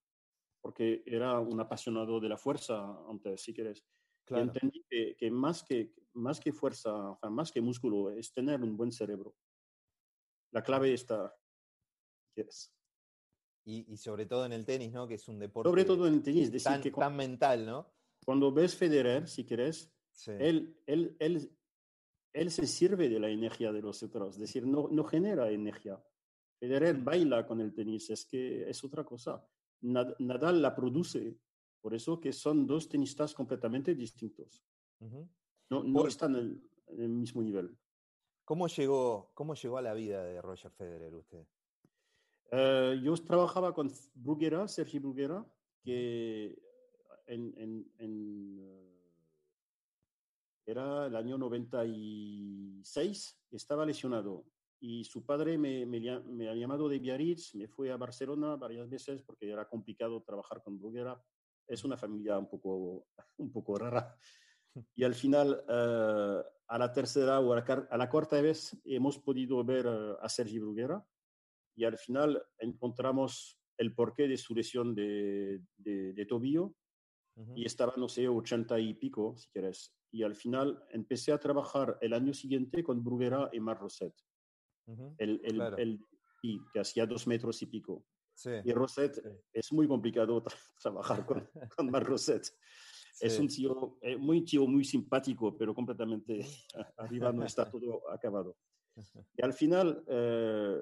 porque 0.60 1.02
era 1.06 1.38
un 1.38 1.60
apasionado 1.60 2.18
de 2.18 2.28
la 2.28 2.36
fuerza 2.36 2.98
antes, 3.08 3.40
si 3.40 3.54
quieres. 3.54 3.84
Claro. 4.24 4.44
entendí 4.44 4.84
que, 4.88 5.16
que, 5.16 5.30
más 5.32 5.64
que 5.64 5.92
más 6.14 6.40
que 6.40 6.52
fuerza, 6.52 7.18
más 7.30 7.50
que 7.52 7.60
músculo, 7.60 8.10
es 8.10 8.32
tener 8.32 8.62
un 8.62 8.76
buen 8.76 8.92
cerebro. 8.92 9.34
La 10.52 10.62
clave 10.62 10.92
está. 10.92 11.34
Yes. 12.36 12.72
Y, 13.64 13.96
sobre 13.96 14.26
todo 14.26 14.44
en 14.44 14.52
el 14.52 14.66
tenis, 14.66 14.92
¿no? 14.92 15.06
Que 15.06 15.14
es 15.14 15.28
un 15.28 15.38
deporte. 15.38 15.70
Sobre 15.70 15.84
todo 15.84 16.06
en 16.06 16.14
el 16.14 16.22
tenis, 16.22 16.50
decir 16.50 16.72
tan, 16.72 16.80
que 16.80 16.90
tan 16.90 17.16
mental, 17.16 17.64
¿no? 17.64 17.92
Cuando 18.24 18.52
ves 18.52 18.76
Federer, 18.76 19.28
si 19.28 19.44
quieres, 19.44 19.92
él, 20.26 20.76
él, 20.86 21.16
él, 21.18 21.50
él, 22.32 22.50
se 22.50 22.66
sirve 22.66 23.08
de 23.08 23.18
la 23.18 23.28
energía 23.28 23.72
de 23.72 23.82
los 23.82 24.02
otros, 24.02 24.34
es 24.34 24.40
decir, 24.40 24.66
no, 24.66 24.88
no 24.88 25.04
genera 25.04 25.50
energía. 25.50 26.02
Federer 26.58 26.96
baila 26.98 27.44
con 27.46 27.60
el 27.60 27.74
tenis, 27.74 28.10
es 28.10 28.24
que 28.24 28.68
es 28.68 28.84
otra 28.84 29.04
cosa. 29.04 29.44
Nadal 29.80 30.62
la 30.62 30.74
produce, 30.74 31.36
por 31.80 31.94
eso 31.94 32.20
que 32.20 32.32
son 32.32 32.66
dos 32.66 32.88
tenistas 32.88 33.34
completamente 33.34 33.94
distintos. 33.94 34.62
No, 35.68 35.82
no 35.82 36.06
están 36.06 36.36
en 36.36 36.62
el, 36.86 37.08
mismo 37.08 37.42
nivel. 37.42 37.76
¿Cómo 38.44 38.68
llegó, 38.68 39.32
¿Cómo 39.34 39.54
llegó 39.54 39.78
a 39.78 39.82
la 39.82 39.94
vida 39.94 40.22
de 40.22 40.40
Roger 40.40 40.70
Federer 40.70 41.12
usted? 41.14 41.44
Eh, 42.52 43.00
yo 43.02 43.14
trabajaba 43.16 43.74
con 43.74 43.90
Bruguera, 44.14 44.68
Sergi 44.68 45.00
Bruguera, 45.00 45.44
que 45.82 46.56
en, 47.26 47.52
en, 47.56 47.90
en, 47.98 48.92
era 50.64 51.06
el 51.06 51.16
año 51.16 51.36
96, 51.38 53.40
estaba 53.50 53.84
lesionado 53.84 54.46
y 54.80 55.02
su 55.04 55.24
padre 55.24 55.58
me, 55.58 55.84
me, 55.86 56.00
me, 56.00 56.48
ha 56.48 56.54
llamado 56.54 56.88
de 56.88 56.98
Biarritz, 56.98 57.54
me 57.54 57.68
fue 57.68 57.92
a 57.92 57.96
Barcelona 57.96 58.56
varias 58.56 58.90
veces 58.90 59.22
porque 59.22 59.48
era 59.48 59.68
complicado 59.68 60.22
trabajar 60.22 60.60
con 60.60 60.76
Bruguera. 60.76 61.22
Es 61.68 61.84
una 61.84 61.96
familia 61.96 62.36
un 62.36 62.48
poco, 62.48 63.06
un 63.38 63.52
poco 63.52 63.78
rara. 63.78 64.16
Y 64.96 65.04
al 65.04 65.14
final, 65.14 65.62
uh, 65.68 66.42
a 66.66 66.78
la 66.78 66.90
tercera 66.90 67.38
o 67.40 67.52
a 67.52 67.56
la, 67.56 67.86
a 67.90 67.96
la, 67.98 68.08
cuarta 68.08 68.40
vez, 68.40 68.74
hemos 68.86 69.18
podido 69.18 69.62
ver 69.62 69.86
uh, 69.86 70.16
a 70.18 70.30
Sergi 70.30 70.58
Bruguera 70.58 71.06
y 71.76 71.84
al 71.84 71.98
final 71.98 72.42
encontramos 72.58 73.60
el 73.76 73.94
porqué 73.94 74.28
de 74.28 74.38
su 74.38 74.54
lesión 74.54 74.94
de, 74.94 75.60
de, 75.76 76.14
de 76.14 76.24
tobillo 76.24 76.74
uh 77.36 77.44
-huh. 77.44 77.52
y 77.56 77.64
estaba, 77.64 77.94
no 77.96 78.08
sé, 78.08 78.28
80 78.28 78.78
y 78.80 78.94
pico, 78.94 79.36
si 79.36 79.48
quieres. 79.48 79.94
Y 80.10 80.22
al 80.22 80.34
final 80.34 80.84
empecé 80.90 81.32
a 81.32 81.38
trabajar 81.38 81.98
el 82.00 82.12
año 82.12 82.34
siguiente 82.34 82.82
con 82.82 83.02
Bruguera 83.02 83.48
y 83.52 83.60
Mar 83.60 83.78
Roset. 83.78 84.14
Uh 84.86 84.94
-huh. 84.94 85.14
el, 85.18 85.40
el, 85.44 85.54
claro. 85.54 85.76
el, 85.78 86.00
y 86.42 86.60
que 86.72 86.80
hacía 86.80 87.06
dos 87.06 87.26
metros 87.26 87.62
y 87.62 87.66
pico. 87.66 88.04
Sí. 88.34 88.50
Y 88.64 88.72
Roset 88.72 89.14
sí. 89.14 89.28
es 89.52 89.72
muy 89.72 89.86
complicado 89.86 90.42
tra 90.42 90.56
trabajar 90.82 91.24
con, 91.26 91.48
con 91.76 91.90
Mar 91.90 92.04
Roset. 92.04 92.44
Sí. 92.44 93.26
Es 93.26 93.38
un 93.38 93.48
tío 93.48 93.98
eh, 94.00 94.16
muy 94.16 94.42
tío, 94.42 94.66
muy 94.66 94.84
simpático, 94.84 95.56
pero 95.56 95.74
completamente 95.74 96.44
arriba 96.96 97.32
no 97.32 97.44
está 97.44 97.70
todo 97.70 98.10
acabado. 98.10 98.56
Y 99.36 99.42
al 99.42 99.52
final, 99.52 100.04
eh, 100.06 100.80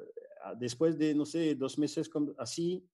después 0.57 0.99
de, 0.99 1.15
no 1.15 1.25
sé, 1.25 1.55
dos 1.55 1.79
meses 1.79 2.11
así, 2.39 2.85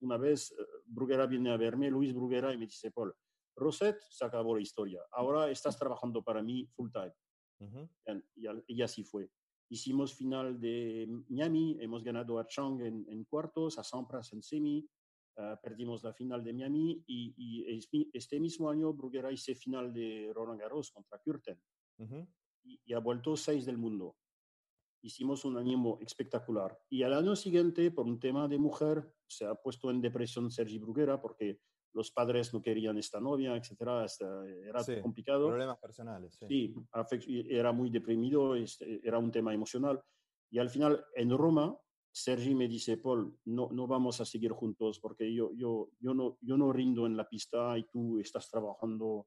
una 0.00 0.16
vez 0.16 0.54
Bruguera 0.84 1.26
viene 1.26 1.50
a 1.50 1.56
verme, 1.56 1.90
Luis 1.90 2.12
Bruguera, 2.12 2.52
y 2.52 2.58
me 2.58 2.66
dice, 2.66 2.90
Paul, 2.90 3.14
Roset 3.56 3.98
se 4.10 4.24
acabó 4.24 4.54
la 4.54 4.62
historia. 4.62 5.00
Ahora 5.12 5.50
estás 5.50 5.78
trabajando 5.78 6.22
para 6.22 6.42
mí 6.42 6.66
full 6.66 6.90
time. 6.90 7.12
Uh 7.58 7.64
-huh. 7.64 8.22
y, 8.34 8.74
y, 8.74 8.82
así 8.82 9.02
fue. 9.02 9.30
Hicimos 9.70 10.14
final 10.14 10.60
de 10.60 11.06
Miami, 11.28 11.78
hemos 11.80 12.04
ganado 12.04 12.38
a 12.38 12.46
Chang 12.46 12.80
en, 12.82 13.06
en 13.08 13.24
cuartos, 13.24 13.78
a 13.78 13.82
Sampras 13.82 14.32
en 14.34 14.42
semi, 14.42 14.86
uh, 15.38 15.56
perdimos 15.62 16.04
la 16.04 16.12
final 16.12 16.44
de 16.44 16.52
Miami 16.52 17.02
y, 17.06 17.34
y, 17.36 17.80
este 18.12 18.38
mismo 18.38 18.68
año 18.68 18.92
Bruguera 18.92 19.32
hizo 19.32 19.54
final 19.54 19.92
de 19.92 20.30
Roland 20.34 20.60
Garros 20.60 20.92
contra 20.92 21.18
uh 21.18 22.04
-huh. 22.04 22.28
y, 22.64 22.80
y, 22.84 22.92
ha 22.92 23.00
vuelto 23.00 23.36
seis 23.36 23.64
del 23.64 23.78
mundo. 23.78 24.16
Hicimos 25.02 25.44
un 25.44 25.56
año 25.56 25.98
espectacular. 26.00 26.78
Y 26.88 27.02
al 27.02 27.14
año 27.14 27.36
siguiente, 27.36 27.90
por 27.90 28.06
un 28.06 28.18
tema 28.18 28.48
de 28.48 28.58
mujer, 28.58 29.12
se 29.26 29.44
ha 29.44 29.54
puesto 29.54 29.90
en 29.90 30.00
depresión 30.00 30.50
Sergi 30.50 30.78
Bruguera 30.78 31.20
porque 31.20 31.60
los 31.92 32.10
padres 32.10 32.52
no 32.52 32.60
querían 32.60 32.98
esta 32.98 33.20
novia, 33.20 33.56
etcétera, 33.56 34.04
era 34.62 34.82
sí, 34.82 35.00
complicado. 35.00 35.48
Problemas 35.48 35.78
personales. 35.78 36.36
Sí, 36.48 36.74
sí 37.20 37.46
era 37.48 37.72
muy 37.72 37.88
deprimido, 37.90 38.54
este, 38.54 39.00
era 39.02 39.18
un 39.18 39.30
tema 39.30 39.54
emocional. 39.54 40.02
Y 40.50 40.58
al 40.58 40.68
final, 40.68 41.04
en 41.14 41.30
Roma, 41.36 41.76
Sergi 42.12 42.54
me 42.54 42.68
dice, 42.68 42.96
Paul, 42.98 43.38
no, 43.46 43.68
no 43.72 43.86
vamos 43.86 44.20
a 44.20 44.24
seguir 44.24 44.52
juntos 44.52 45.00
porque 45.00 45.32
yo, 45.32 45.52
yo, 45.54 45.90
yo, 45.98 46.14
no, 46.14 46.38
yo 46.40 46.56
no 46.56 46.72
rindo 46.72 47.06
en 47.06 47.16
la 47.16 47.28
pista 47.28 47.76
y 47.78 47.84
tú 47.84 48.18
estás 48.18 48.48
trabajando 48.50 49.26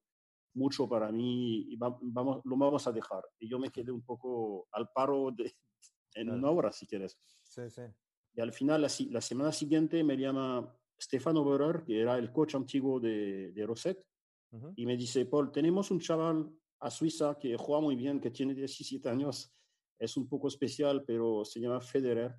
mucho 0.60 0.88
para 0.88 1.12
mí 1.12 1.66
y 1.72 1.76
va, 1.78 1.98
vamos, 2.02 2.42
lo 2.44 2.58
vamos 2.58 2.86
a 2.86 2.92
dejar. 2.92 3.24
Y 3.40 3.50
yo 3.50 3.58
me 3.58 3.72
quedé 3.72 3.92
un 3.92 4.04
poco 4.04 4.68
al 4.72 4.90
paro 4.94 5.32
de, 5.32 5.46
en 6.14 6.26
claro. 6.28 6.40
una 6.40 6.50
hora, 6.52 6.72
si 6.72 6.86
quieres. 6.86 7.18
Sí, 7.44 7.70
sí. 7.70 7.82
Y 8.36 8.42
al 8.42 8.54
final, 8.54 8.82
la, 8.82 8.90
la 9.10 9.22
semana 9.22 9.52
siguiente 9.52 10.04
me 10.04 10.18
llama 10.18 10.72
Stefano 11.02 11.44
Borer, 11.44 11.84
que 11.84 12.02
era 12.02 12.18
el 12.18 12.32
coach 12.32 12.56
antiguo 12.56 13.00
de, 13.00 13.52
de 13.52 13.66
Roset, 13.66 14.06
uh 14.52 14.58
-huh. 14.58 14.74
y 14.76 14.86
me 14.86 14.96
dice, 14.96 15.26
Paul, 15.26 15.52
tenemos 15.52 15.90
un 15.92 16.00
chaval 16.00 16.50
a 16.82 16.90
Suiza 16.92 17.38
que 17.40 17.58
juega 17.58 17.82
muy 17.82 17.96
bien, 17.96 18.20
que 18.20 18.32
tiene 18.32 18.54
17 18.54 19.10
años, 19.10 19.52
es 20.00 20.16
un 20.18 20.28
poco 20.28 20.48
especial, 20.48 21.04
pero 21.06 21.44
se 21.44 21.60
llama 21.60 21.82
Federer, 21.82 22.36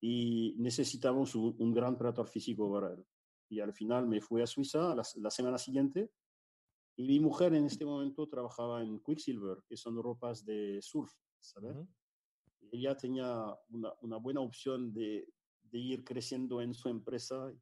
y 0.00 0.54
necesitamos 0.58 1.34
un, 1.34 1.54
un 1.58 1.72
gran 1.72 1.96
preparador 1.96 2.28
físico 2.28 2.70
para 2.72 2.92
él. 2.92 3.04
Y 3.48 3.60
al 3.60 3.72
final 3.72 4.06
me 4.06 4.20
fui 4.20 4.42
a 4.42 4.46
Suiza 4.46 4.94
la, 4.94 5.02
la, 5.16 5.30
semana 5.30 5.58
siguiente, 5.58 6.10
y 6.96 7.04
mi 7.04 7.20
mujer 7.20 7.54
en 7.54 7.64
este 7.64 7.84
momento 7.84 8.28
trabajaba 8.28 8.82
en 8.82 9.00
Quicksilver, 9.00 9.58
que 9.66 9.76
son 9.76 10.02
ropas 10.02 10.44
de 10.44 10.80
surf, 10.82 11.12
¿sabes? 11.40 11.76
Uh 11.76 11.80
-huh. 11.80 11.88
Ella 12.72 12.96
tenía 12.96 13.58
una, 13.70 13.92
una 14.00 14.16
buena 14.18 14.40
opción 14.40 14.92
de, 14.92 15.26
de 15.62 15.78
ir 15.78 16.04
creciendo 16.04 16.60
en 16.60 16.74
su 16.74 16.88
empresa 16.88 17.52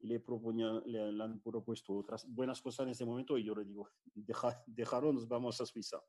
y 0.00 0.06
le, 0.06 0.20
proponía, 0.20 0.80
le, 0.86 1.12
le, 1.12 1.24
han 1.24 1.40
propuesto 1.40 1.94
otras 1.94 2.24
buenas 2.28 2.62
cosas 2.62 2.84
en 2.84 2.90
ese 2.90 3.04
momento 3.04 3.36
y 3.36 3.44
yo 3.44 3.54
le 3.54 3.64
digo, 3.64 3.88
deja, 4.14 4.62
dejaron, 4.66 5.16
nos 5.16 5.28
vamos 5.28 5.60
a 5.60 5.66
Suiza. 5.66 6.00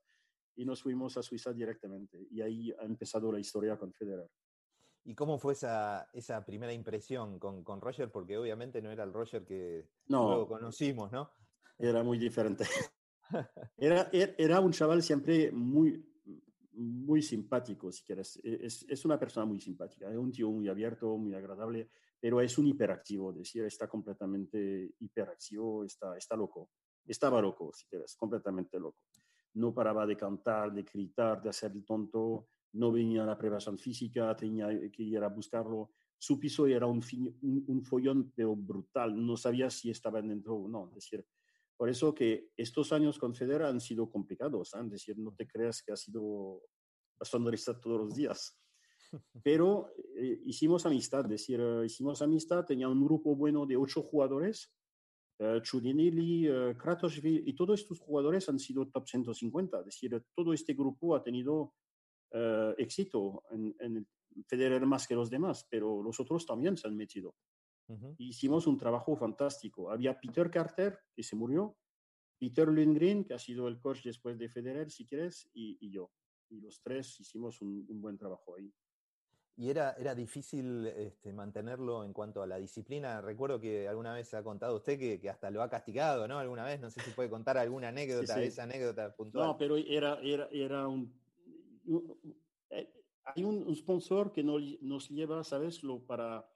Y 0.55 0.65
nos 0.65 0.81
fuimos 0.81 1.17
a 1.17 1.23
Suiza 1.23 1.53
directamente. 1.53 2.27
Y 2.29 2.41
ahí 2.41 2.71
ha 2.71 2.83
empezado 2.83 3.31
la 3.31 3.39
historia 3.39 3.77
con 3.77 3.93
Federer. 3.93 4.29
¿Y 5.05 5.15
cómo 5.15 5.39
fue 5.39 5.53
esa, 5.53 6.09
esa 6.13 6.45
primera 6.45 6.73
impresión 6.73 7.39
con, 7.39 7.63
con, 7.63 7.79
Roger? 7.79 8.11
Porque 8.11 8.38
obviamente 8.38 8.81
no 8.81 8.91
era 8.91 9.05
el 9.05 9.13
Roger 9.13 9.45
que 9.45 9.89
no, 10.07 10.27
luego 10.27 10.47
conocimos, 10.47 11.11
¿no? 11.11 11.31
Era 11.79 12.03
muy 12.03 12.19
diferente. 12.19 12.65
era, 13.77 14.09
era 14.12 14.59
un 14.59 14.71
chaval 14.71 15.01
siempre 15.01 15.51
muy, 15.51 16.03
muy 16.74 17.21
simpático, 17.21 17.91
si 17.91 18.03
quieres. 18.03 18.39
Es, 18.43 18.86
es, 18.88 19.05
una 19.05 19.19
persona 19.19 19.45
muy 19.45 19.59
simpática, 19.59 20.09
es 20.09 20.17
un 20.17 20.31
tío 20.31 20.50
muy 20.50 20.67
abierto, 20.67 21.17
muy 21.17 21.33
agradable, 21.33 21.89
pero 22.19 22.41
es 22.41 22.57
un 22.57 22.67
hiperactivo, 22.67 23.31
es 23.31 23.38
decir, 23.38 23.63
está 23.63 23.88
completamente 23.88 24.93
hiperactivo, 25.00 25.83
está, 25.83 26.17
está 26.17 26.36
loco. 26.36 26.71
Estaba 27.05 27.41
loco, 27.41 27.71
si 27.74 27.86
quieres, 27.88 28.15
completamente 28.15 28.79
loco. 28.79 29.03
No 29.55 29.74
paraba 29.74 30.05
de 30.05 30.15
cantar, 30.15 30.71
de 30.71 30.83
gritar, 30.83 31.41
de 31.41 31.50
hacer 31.50 31.71
el 31.71 31.83
tonto, 31.83 32.50
no 32.74 32.91
venía 32.91 33.24
a 33.24 33.25
la 33.25 33.38
preparación 33.38 33.79
física, 33.79 34.36
tenía 34.36 34.67
que 34.91 35.03
ir 35.03 35.24
a 35.24 35.29
buscarlo. 35.29 35.91
Su 36.19 36.39
piso 36.39 36.67
era 36.67 36.86
un, 36.86 37.01
un, 37.41 37.63
un 37.67 37.83
follón, 37.83 38.31
pero 38.36 38.55
brutal, 38.55 39.25
no 39.25 39.36
sabía 39.38 39.69
si 39.71 39.89
estaba 39.89 40.21
dentro 40.21 40.55
o 40.55 40.67
no. 40.67 40.89
Es 40.89 40.95
decir, 40.95 41.25
por 41.79 41.88
eso 41.88 42.13
que 42.13 42.50
estos 42.57 42.91
años 42.91 43.17
con 43.17 43.33
Federer 43.33 43.63
han 43.63 43.79
sido 43.79 44.09
complicados, 44.09 44.74
¿eh? 44.74 44.79
es 44.83 44.89
decir, 44.89 45.17
no 45.17 45.33
te 45.33 45.48
creas 45.48 45.81
que 45.81 45.93
ha 45.93 45.95
sido 45.95 46.62
la 47.17 47.25
sonrisa 47.25 47.79
todos 47.79 48.01
los 48.01 48.15
días. 48.17 48.59
Pero 49.41 49.89
eh, 50.17 50.41
hicimos 50.43 50.86
amistad, 50.86 51.21
es 51.21 51.29
decir, 51.29 51.62
uh, 51.62 51.86
hicimos 51.86 52.21
amistad, 52.21 52.65
tenía 52.65 52.89
un 52.89 53.01
grupo 53.01 53.33
bueno 53.33 53.65
de 53.65 53.77
ocho 53.77 54.01
jugadores, 54.01 54.74
uh, 55.39 55.62
Chudinelli, 55.62 56.50
uh, 56.50 56.77
Kratoshvili, 56.77 57.43
y 57.45 57.55
todos 57.55 57.79
estos 57.79 58.01
jugadores 58.01 58.50
han 58.50 58.59
sido 58.59 58.89
top 58.89 59.07
150, 59.07 59.79
es 59.79 59.86
decir, 59.86 60.21
todo 60.36 60.51
este 60.51 60.74
grupo 60.74 61.15
ha 61.15 61.24
tenido 61.24 61.75
éxito 62.77 63.41
en, 63.51 63.74
en 63.79 64.07
Federer 64.48 64.86
más 64.86 65.07
que 65.07 65.15
los 65.15 65.29
demás, 65.29 65.65
pero 65.67 66.03
los 66.03 66.19
otros 66.19 66.45
también 66.45 66.75
se 66.75 66.89
han 66.89 66.98
metido. 66.98 67.33
Uh 67.89 67.96
-huh. 67.96 68.15
Hicimos 68.19 68.67
un 68.67 68.77
trabajo 68.77 69.15
fantástico. 69.15 69.91
Había 69.91 70.19
Peter 70.19 70.50
Carter, 70.50 71.00
que 71.13 71.24
se 71.24 71.36
murió, 71.36 71.75
Peter 72.39 72.67
Lundgren, 72.67 73.25
que 73.25 73.34
ha 73.34 73.39
sido 73.39 73.67
el 73.67 73.79
coach 73.79 74.03
después 74.03 74.38
de 74.38 74.48
Federer, 74.48 74.89
si 74.89 75.05
quieres, 75.05 75.50
y, 75.53 75.77
y 75.81 75.91
yo. 75.91 76.12
Y 76.50 76.62
los 76.62 76.81
tres 76.81 77.19
hicimos 77.19 77.62
un, 77.62 77.86
un 77.89 78.01
buen 78.01 78.17
trabajo 78.17 78.55
ahí. 78.55 78.72
¿Y 79.58 79.69
era, 79.69 79.91
era 79.98 80.15
difícil 80.15 80.86
este, 80.86 81.34
mantenerlo 81.34 82.05
en 82.05 82.13
cuanto 82.13 82.41
a 82.41 82.48
la 82.48 82.58
disciplina? 82.58 83.19
Recuerdo 83.19 83.60
que 83.60 83.89
alguna 83.89 84.13
vez 84.13 84.34
ha 84.34 84.41
contado 84.41 84.77
usted 84.77 84.98
que, 84.98 85.19
que, 85.19 85.29
hasta 85.29 85.51
lo 85.51 85.62
ha 85.62 85.69
castigado, 85.69 86.29
¿no? 86.29 86.39
Alguna 86.39 86.63
vez, 86.63 86.79
no 86.79 86.89
sé 86.89 87.01
si 87.01 87.12
puede 87.12 87.29
contar 87.29 87.58
alguna 87.58 87.89
anécdota, 87.89 88.36
sí, 88.36 88.41
sí. 88.41 88.48
esa 88.48 88.63
anécdota 88.63 89.13
puntual. 89.13 89.48
No, 89.48 89.58
pero 89.58 89.75
era, 89.75 90.17
era, 90.22 90.48
era 90.51 90.88
un... 90.88 91.13
Eh, 92.69 92.89
hay 93.25 93.43
un, 93.43 93.67
un 93.67 93.75
sponsor 93.75 94.31
que 94.31 94.43
nos, 94.43 94.62
nos 94.81 95.10
lleva, 95.10 95.43
¿sabes? 95.43 95.84
Lo 95.84 96.05
para, 96.05 96.50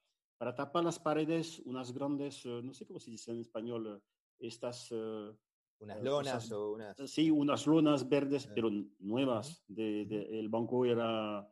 para 0.44 0.56
tapar 0.56 0.84
las 0.84 1.00
paredes, 1.00 1.62
unas 1.64 1.94
grandes, 1.94 2.46
uh, 2.46 2.62
no 2.62 2.74
sé 2.74 2.86
cómo 2.86 3.00
se 3.00 3.12
dice 3.12 3.32
en 3.32 3.40
español, 3.40 4.04
estas... 4.38 4.92
Uh, 4.92 5.34
unas 5.80 6.04
lonas 6.04 6.34
cosas, 6.34 6.52
o 6.52 6.74
unas... 6.74 6.98
Sí, 7.10 7.32
unas 7.32 7.66
lonas 7.66 8.10
verdes, 8.10 8.50
pero 8.54 8.70
nuevas. 9.00 9.64
De, 9.70 10.04
de, 10.04 10.38
el 10.38 10.50
banco 10.50 10.84
era 10.84 11.50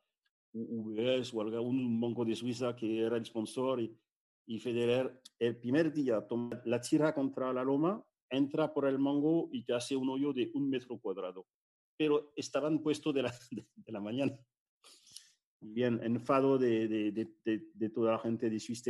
UBS 0.51 1.33
o 1.33 1.39
algún 1.39 2.01
banco 2.01 2.25
de 2.25 2.35
Suiza 2.35 2.75
que 2.75 2.99
era 2.99 3.15
el 3.15 3.25
sponsor 3.25 3.79
y, 3.79 3.97
y 4.47 4.59
Federer 4.59 5.21
el 5.39 5.55
primer 5.55 5.93
día 5.93 6.27
toma 6.27 6.61
la 6.65 6.81
tira 6.81 7.15
contra 7.15 7.53
la 7.53 7.63
loma, 7.63 8.05
entra 8.29 8.73
por 8.73 8.87
el 8.87 8.99
mango 8.99 9.47
y 9.53 9.63
te 9.63 9.73
hace 9.73 9.95
un 9.95 10.09
hoyo 10.09 10.33
de 10.33 10.51
un 10.53 10.69
metro 10.69 10.99
cuadrado. 10.99 11.47
Pero 11.95 12.33
estaban 12.35 12.79
puestos 12.79 13.13
de 13.13 13.23
la, 13.23 13.33
de, 13.51 13.65
de 13.73 13.91
la 13.93 14.01
mañana. 14.01 14.37
Bien, 15.63 15.99
enfado 16.03 16.57
de, 16.57 16.87
de, 16.87 17.29
de, 17.43 17.89
toda 17.91 18.13
la 18.13 18.19
gente 18.19 18.49
de 18.49 18.59
Swiss 18.59 18.83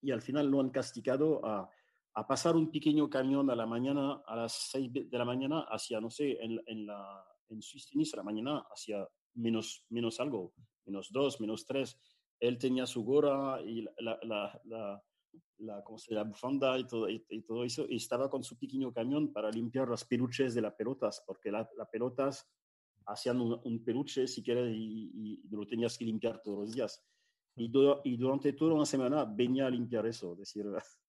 y 0.00 0.12
al 0.12 0.22
final 0.22 0.46
lo 0.46 0.60
han 0.60 0.70
castigado 0.70 1.44
a, 1.44 1.68
a, 2.14 2.26
pasar 2.26 2.54
un 2.54 2.70
pequeño 2.70 3.10
camión 3.10 3.50
a 3.50 3.56
la 3.56 3.66
mañana, 3.66 4.22
a 4.26 4.36
las 4.36 4.52
6 4.70 4.92
de 4.92 5.18
la 5.18 5.24
mañana, 5.24 5.66
hacia, 5.68 6.00
no 6.00 6.08
sé, 6.08 6.38
en, 6.40 6.62
en, 6.66 6.86
la, 6.86 7.24
en 7.48 7.60
Swiss 7.60 8.14
a 8.14 8.18
la 8.18 8.22
mañana, 8.22 8.64
hacia 8.72 9.08
menos, 9.34 9.84
menos 9.88 10.20
algo, 10.20 10.54
menos 10.84 11.10
dos, 11.10 11.40
menos 11.40 11.66
tres. 11.66 11.98
él 12.38 12.58
tenía 12.58 12.86
su 12.86 13.02
gorra 13.04 13.60
y 13.60 13.82
la, 13.82 14.20
la, 14.22 14.62
la, 15.58 15.82
¿cómo 15.82 15.98
se 15.98 16.14
bufanda 16.22 16.78
y 16.78 16.86
todo, 16.86 17.08
y, 17.10 17.42
todo 17.42 17.64
eso, 17.64 17.86
y 17.88 17.96
estaba 17.96 18.30
con 18.30 18.44
su 18.44 18.56
pequeño 18.56 18.92
camión 18.92 19.32
para 19.32 19.50
limpiar 19.50 19.88
las 19.88 20.04
peluches 20.04 20.54
de 20.54 20.60
las 20.60 20.74
pelotas, 20.74 21.24
porque 21.26 21.50
las 21.50 21.66
pelotas 21.90 22.48
hacían 23.06 23.40
un, 23.40 23.84
peluche, 23.84 24.26
si 24.26 24.42
quieres, 24.42 24.74
y, 24.74 25.10
y, 25.14 25.48
lo 25.50 25.66
tenías 25.66 25.96
que 25.96 26.04
limpiar 26.04 26.40
todos 26.42 26.60
los 26.60 26.74
días. 26.74 27.04
Y, 27.56 27.70
todo, 27.70 28.02
y 28.04 28.16
durante 28.16 28.52
toda 28.52 28.74
una 28.74 28.86
semana 28.86 29.24
venía 29.24 29.66
a 29.66 29.70
limpiar 29.70 30.06
eso, 30.06 30.34
decir... 30.34 30.66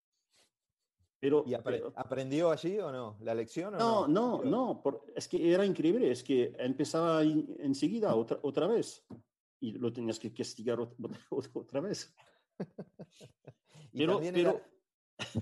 Pero, 1.20 1.44
¿Y 1.48 1.56
aprendió 1.56 2.52
allí 2.52 2.78
o 2.78 2.92
no? 2.92 3.18
¿La 3.22 3.34
lección? 3.34 3.74
O 3.74 3.80
no, 3.80 4.08
no, 4.08 4.44
no, 4.44 4.84
es 5.16 5.28
que 5.28 5.52
era 5.52 5.66
increíble, 5.66 6.12
es 6.12 6.24
que 6.24 6.54
empezaba 6.60 7.24
enseguida 7.24 8.14
otra, 8.14 8.38
otra 8.44 8.68
vez 8.68 9.04
y 9.60 9.74
lo 9.74 9.92
tenías 9.92 10.20
que 10.20 10.34
castigar 10.34 10.80
otra, 11.56 11.82
vez. 11.82 12.14
pero, 13.94 14.20
pero 14.20 14.62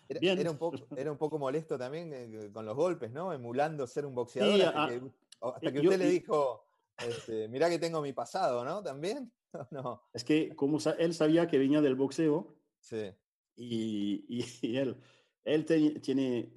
era, 0.10 0.52
un 0.52 0.58
poco, 0.58 0.78
era 0.96 1.12
un 1.12 1.18
poco 1.18 1.38
molesto 1.38 1.78
también 1.78 2.14
eh, 2.14 2.52
con 2.52 2.66
los 2.66 2.76
golpes, 2.76 3.12
¿no? 3.12 3.34
Emulando 3.34 3.86
ser 3.86 4.06
un 4.06 4.16
boxeador. 4.16 5.12
Hasta, 5.42 5.72
que, 5.72 5.80
usted 5.80 6.00
le 6.00 6.10
dijo, 6.10 6.66
este, 6.98 7.48
mirá 7.48 7.70
que 7.70 7.80
tengo 7.80 8.02
mi 8.02 8.14
pasado, 8.14 8.64
¿no? 8.64 8.82
También. 8.82 9.32
no. 9.72 10.02
Es 10.14 10.24
que 10.24 10.56
como 10.56 10.80
él 10.98 11.14
sabía 11.14 11.48
que 11.48 11.58
venía 11.58 11.82
del 11.82 11.96
boxeo. 11.96 12.56
Sí. 12.80 13.14
Y, 13.56 14.26
y, 14.28 14.44
él, 14.78 14.98
él 15.44 15.66
tiene, 16.02 16.52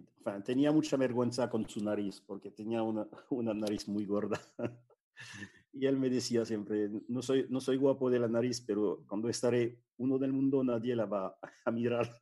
tenía 0.44 0.73
mucha 0.73 0.97
vergüenza 0.97 1.49
con 1.49 1.68
su 1.68 1.82
nariz, 1.82 2.20
porque 2.20 2.50
tenía 2.50 2.82
una, 2.82 3.06
una 3.30 3.54
nariz 3.54 3.88
muy 3.88 4.04
gorda. 4.04 4.40
Y 5.73 5.87
él 5.87 5.97
me 5.97 6.11
decía 6.11 6.44
siempre, 6.44 6.90
no 7.08 7.23
soy, 7.23 7.47
no 7.50 7.61
soy 7.61 7.76
guapo 7.76 8.11
de 8.11 8.18
la 8.18 8.28
nariz, 8.28 8.61
pero 8.61 9.04
cuando 9.06 9.28
estaré 9.28 9.80
uno 9.99 10.18
del 10.18 10.32
mundo 10.32 10.64
nadie 10.64 10.97
la 10.97 11.06
va 11.06 11.38
a 11.64 11.70
mirar. 11.70 12.18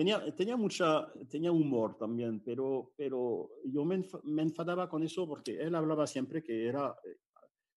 Tenía, 0.00 0.34
tenía, 0.34 0.56
mucha, 0.56 1.12
tenía 1.28 1.52
humor 1.52 1.94
también, 1.98 2.40
pero, 2.40 2.94
pero 2.96 3.50
yo 3.66 3.84
me, 3.84 4.02
me, 4.22 4.40
enfadaba 4.40 4.88
con 4.88 5.02
eso 5.02 5.28
porque 5.28 5.60
él 5.60 5.74
hablaba 5.74 6.06
siempre 6.06 6.42
que 6.42 6.66
era, 6.66 6.96
eh, 7.04 7.18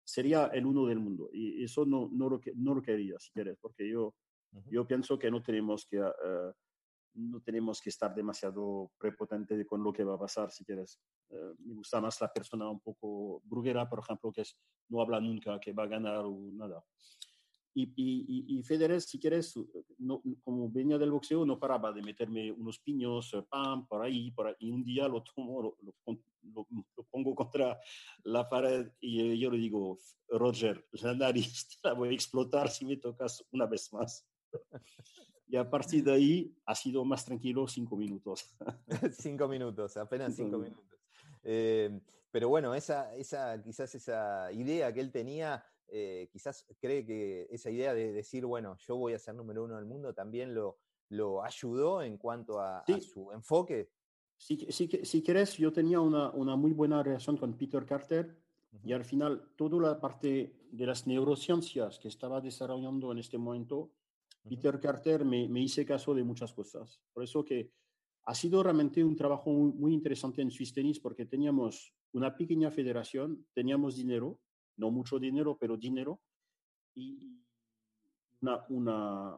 sería 0.03 0.45
el 0.53 0.67
uno 0.67 0.85
del 0.85 0.99
mundo. 0.99 1.31
Y 1.33 1.63
eso 1.63 1.83
no, 1.83 2.09
no, 2.11 2.29
lo, 2.29 2.39
no 2.57 2.75
lo 2.75 2.81
quería, 2.83 3.15
si 3.17 3.31
quieres, 3.31 3.57
porque 3.59 3.89
yo, 3.89 4.13
yo 4.69 4.85
pienso 4.85 5.17
que 5.17 5.31
no 5.31 5.41
tenemos 5.41 5.87
que... 5.87 5.99
Uh, 5.99 6.53
no 7.13 7.41
tenemos 7.41 7.81
que 7.81 7.89
estar 7.89 8.15
demasiado 8.15 8.91
prepotente 8.97 9.65
con 9.65 9.83
lo 9.83 9.91
que 9.91 10.05
va 10.05 10.13
a 10.13 10.19
pasar, 10.19 10.49
si 10.49 10.63
quieres. 10.63 10.97
Eh, 11.29 11.53
me 11.65 11.73
gusta 11.73 11.99
más 11.99 12.21
la 12.21 12.31
persona 12.31 12.69
un 12.69 12.79
poco 12.79 13.41
bruguera, 13.43 13.89
por 13.89 13.99
ejemplo, 13.99 14.31
que 14.31 14.41
es, 14.41 14.57
no 14.87 15.01
habla 15.01 15.19
nunca, 15.19 15.59
que 15.59 15.73
va 15.73 15.83
a 15.83 15.87
ganar 15.87 16.23
o 16.23 16.51
nada. 16.53 16.81
Y, 17.73 17.93
y, 17.95 18.57
y 18.57 18.63
Federer, 18.63 19.01
si 19.01 19.17
quieres, 19.17 19.57
no, 19.97 20.21
como 20.43 20.69
venía 20.69 20.97
del 20.97 21.11
boxeo, 21.11 21.45
no 21.45 21.59
paraba 21.59 21.91
de 21.93 22.01
meterme 22.01 22.51
unos 22.51 22.79
piños, 22.79 23.33
eh, 23.33 23.43
pam, 23.49 23.87
por 23.87 24.03
ahí, 24.03 24.31
por 24.31 24.47
ahí. 24.47 24.55
Y 24.59 24.71
un 24.71 24.83
día 24.83 25.07
lo 25.07 25.23
tomo, 25.23 25.61
lo, 25.61 25.77
lo, 25.81 25.95
lo, 26.53 27.03
pongo 27.09 27.35
contra 27.35 27.79
la 28.23 28.49
pared 28.49 28.91
y 28.99 29.37
yo 29.39 29.49
le 29.51 29.57
digo, 29.57 29.97
Roger, 30.29 30.85
la 30.93 31.13
nariz 31.13 31.79
la 31.83 31.93
voy 31.93 32.09
a 32.09 32.13
explotar 32.13 32.69
si 32.69 32.85
me 32.85 32.97
tocas 32.97 33.45
una 33.51 33.65
vez 33.65 33.91
más. 33.93 34.27
Y 35.47 35.57
a 35.57 35.69
partir 35.69 36.03
de 36.03 36.13
ahí 36.13 36.57
ha 36.65 36.73
sido 36.73 37.03
más 37.03 37.25
tranquilo 37.25 37.67
cinco 37.67 37.97
minutos. 37.97 38.55
cinco 39.19 39.49
minutos, 39.49 39.97
apenas 39.97 40.33
cinco, 40.33 40.57
minutos. 40.57 40.97
Eh, 41.43 41.99
pero 42.31 42.47
bueno, 42.47 42.73
esa, 42.73 43.13
esa, 43.15 43.61
quizás 43.61 43.93
esa 43.93 44.49
idea 44.53 44.93
que 44.93 45.01
él 45.01 45.11
tenía, 45.11 45.63
eh, 45.91 46.27
quizás 46.31 46.65
cree 46.79 47.05
que 47.05 47.47
esa 47.51 47.69
idea 47.69 47.93
de 47.93 48.11
decir, 48.11 48.45
bueno, 48.45 48.77
yo 48.77 48.95
voy 48.95 49.13
a 49.13 49.19
ser 49.19 49.35
número 49.35 49.63
uno 49.63 49.75
del 49.75 49.85
mundo, 49.85 50.13
también 50.13 50.53
lo, 50.55 50.79
lo 51.09 51.43
ayudó 51.43 52.01
en 52.01 52.17
cuanto 52.17 52.59
a, 52.59 52.83
su 53.01 53.31
enfoque. 53.31 53.89
Si, 54.37 54.57
si, 54.71 54.87
si 54.87 55.21
quieres, 55.21 55.57
yo 55.57 55.71
tenía 55.71 55.99
una, 55.99 56.31
una, 56.31 56.55
muy 56.55 56.71
buena 56.71 57.03
relación 57.03 57.37
con 57.37 57.55
Peter 57.55 57.85
Carter 57.85 58.35
y 58.83 58.93
al 58.93 59.03
final 59.03 59.51
toda 59.55 59.79
la 59.79 59.99
parte 59.99 60.55
de 60.71 60.85
las 60.85 61.05
neurociencias 61.05 61.99
que 61.99 62.07
estaba 62.07 62.41
desarrollando 62.41 63.11
en 63.11 63.19
este 63.19 63.37
momento 63.37 63.91
Peter 64.47 64.79
Carter 64.79 65.23
me, 65.23 65.47
me, 65.47 65.61
hice 65.61 65.85
caso 65.85 66.15
de 66.15 66.23
muchas 66.23 66.53
cosas. 66.53 66.99
Por 67.13 67.23
eso 67.23 67.45
que 67.45 67.71
ha 68.23 68.35
sido 68.35 68.61
realmente 68.63 69.03
un 69.03 69.15
trabajo 69.15 69.51
muy, 69.51 69.93
interesante 69.93 70.41
en 70.41 70.51
Swiss 70.51 70.73
Tennis 70.73 70.99
porque 70.99 71.25
teníamos 71.25 71.93
una 72.13 72.35
pequeña 72.35 72.71
federación, 72.71 73.45
teníamos 73.53 73.95
dinero, 73.95 74.39
no 74.77 74.91
mucho 74.91 75.19
dinero, 75.19 75.57
pero 75.59 75.77
dinero, 75.77 76.21
y 76.95 77.39
una, 78.41 78.65
una, 78.69 79.35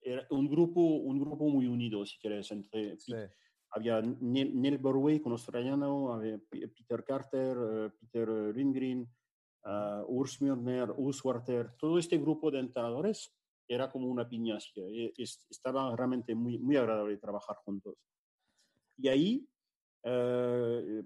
era 0.00 0.26
un, 0.30 0.48
grupo, 0.48 0.80
un 0.80 1.18
grupo 1.20 1.48
muy 1.48 1.66
unido, 1.66 2.04
si 2.06 2.18
quieres, 2.18 2.50
entre... 2.50 2.96
Había 3.70 4.00
Neil, 4.00 4.78
Borway 4.78 5.20
con 5.20 5.32
australiano, 5.32 6.14
había 6.14 6.38
Peter 6.48 7.04
Carter, 7.04 7.56
eh, 7.60 7.90
Peter 8.00 8.56
Lindgren, 8.56 9.06
uh, 9.66 10.04
Urs 10.08 10.40
Mürner, 10.40 10.90
Urs 10.96 11.22
Warter, 11.22 11.76
todo 11.78 11.98
este 11.98 12.16
grupo 12.16 12.50
de 12.50 12.60
entrenadores 12.60 13.30
era 13.68 13.90
como 13.90 14.08
una 14.08 14.26
piña, 14.26 14.56
eh, 14.76 15.12
estaba 15.50 15.94
realmente 15.94 16.34
muy, 16.34 16.58
muy 16.58 16.76
agradable 16.76 17.18
trabajar 17.18 17.56
juntos. 17.56 17.96
Y 18.96 19.08
ahí, 19.08 19.48
eh, 20.02 21.02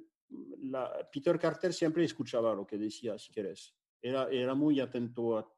la, 0.58 1.08
Peter 1.12 1.38
Carter 1.38 1.72
siempre 1.72 2.04
escuchaba 2.04 2.54
lo 2.54 2.66
que 2.66 2.78
decía, 2.78 3.18
si 3.18 3.32
quieres. 3.32 3.74
Era, 4.00 4.28
era 4.30 4.54
muy 4.54 4.80
atento 4.80 5.38
a 5.38 5.52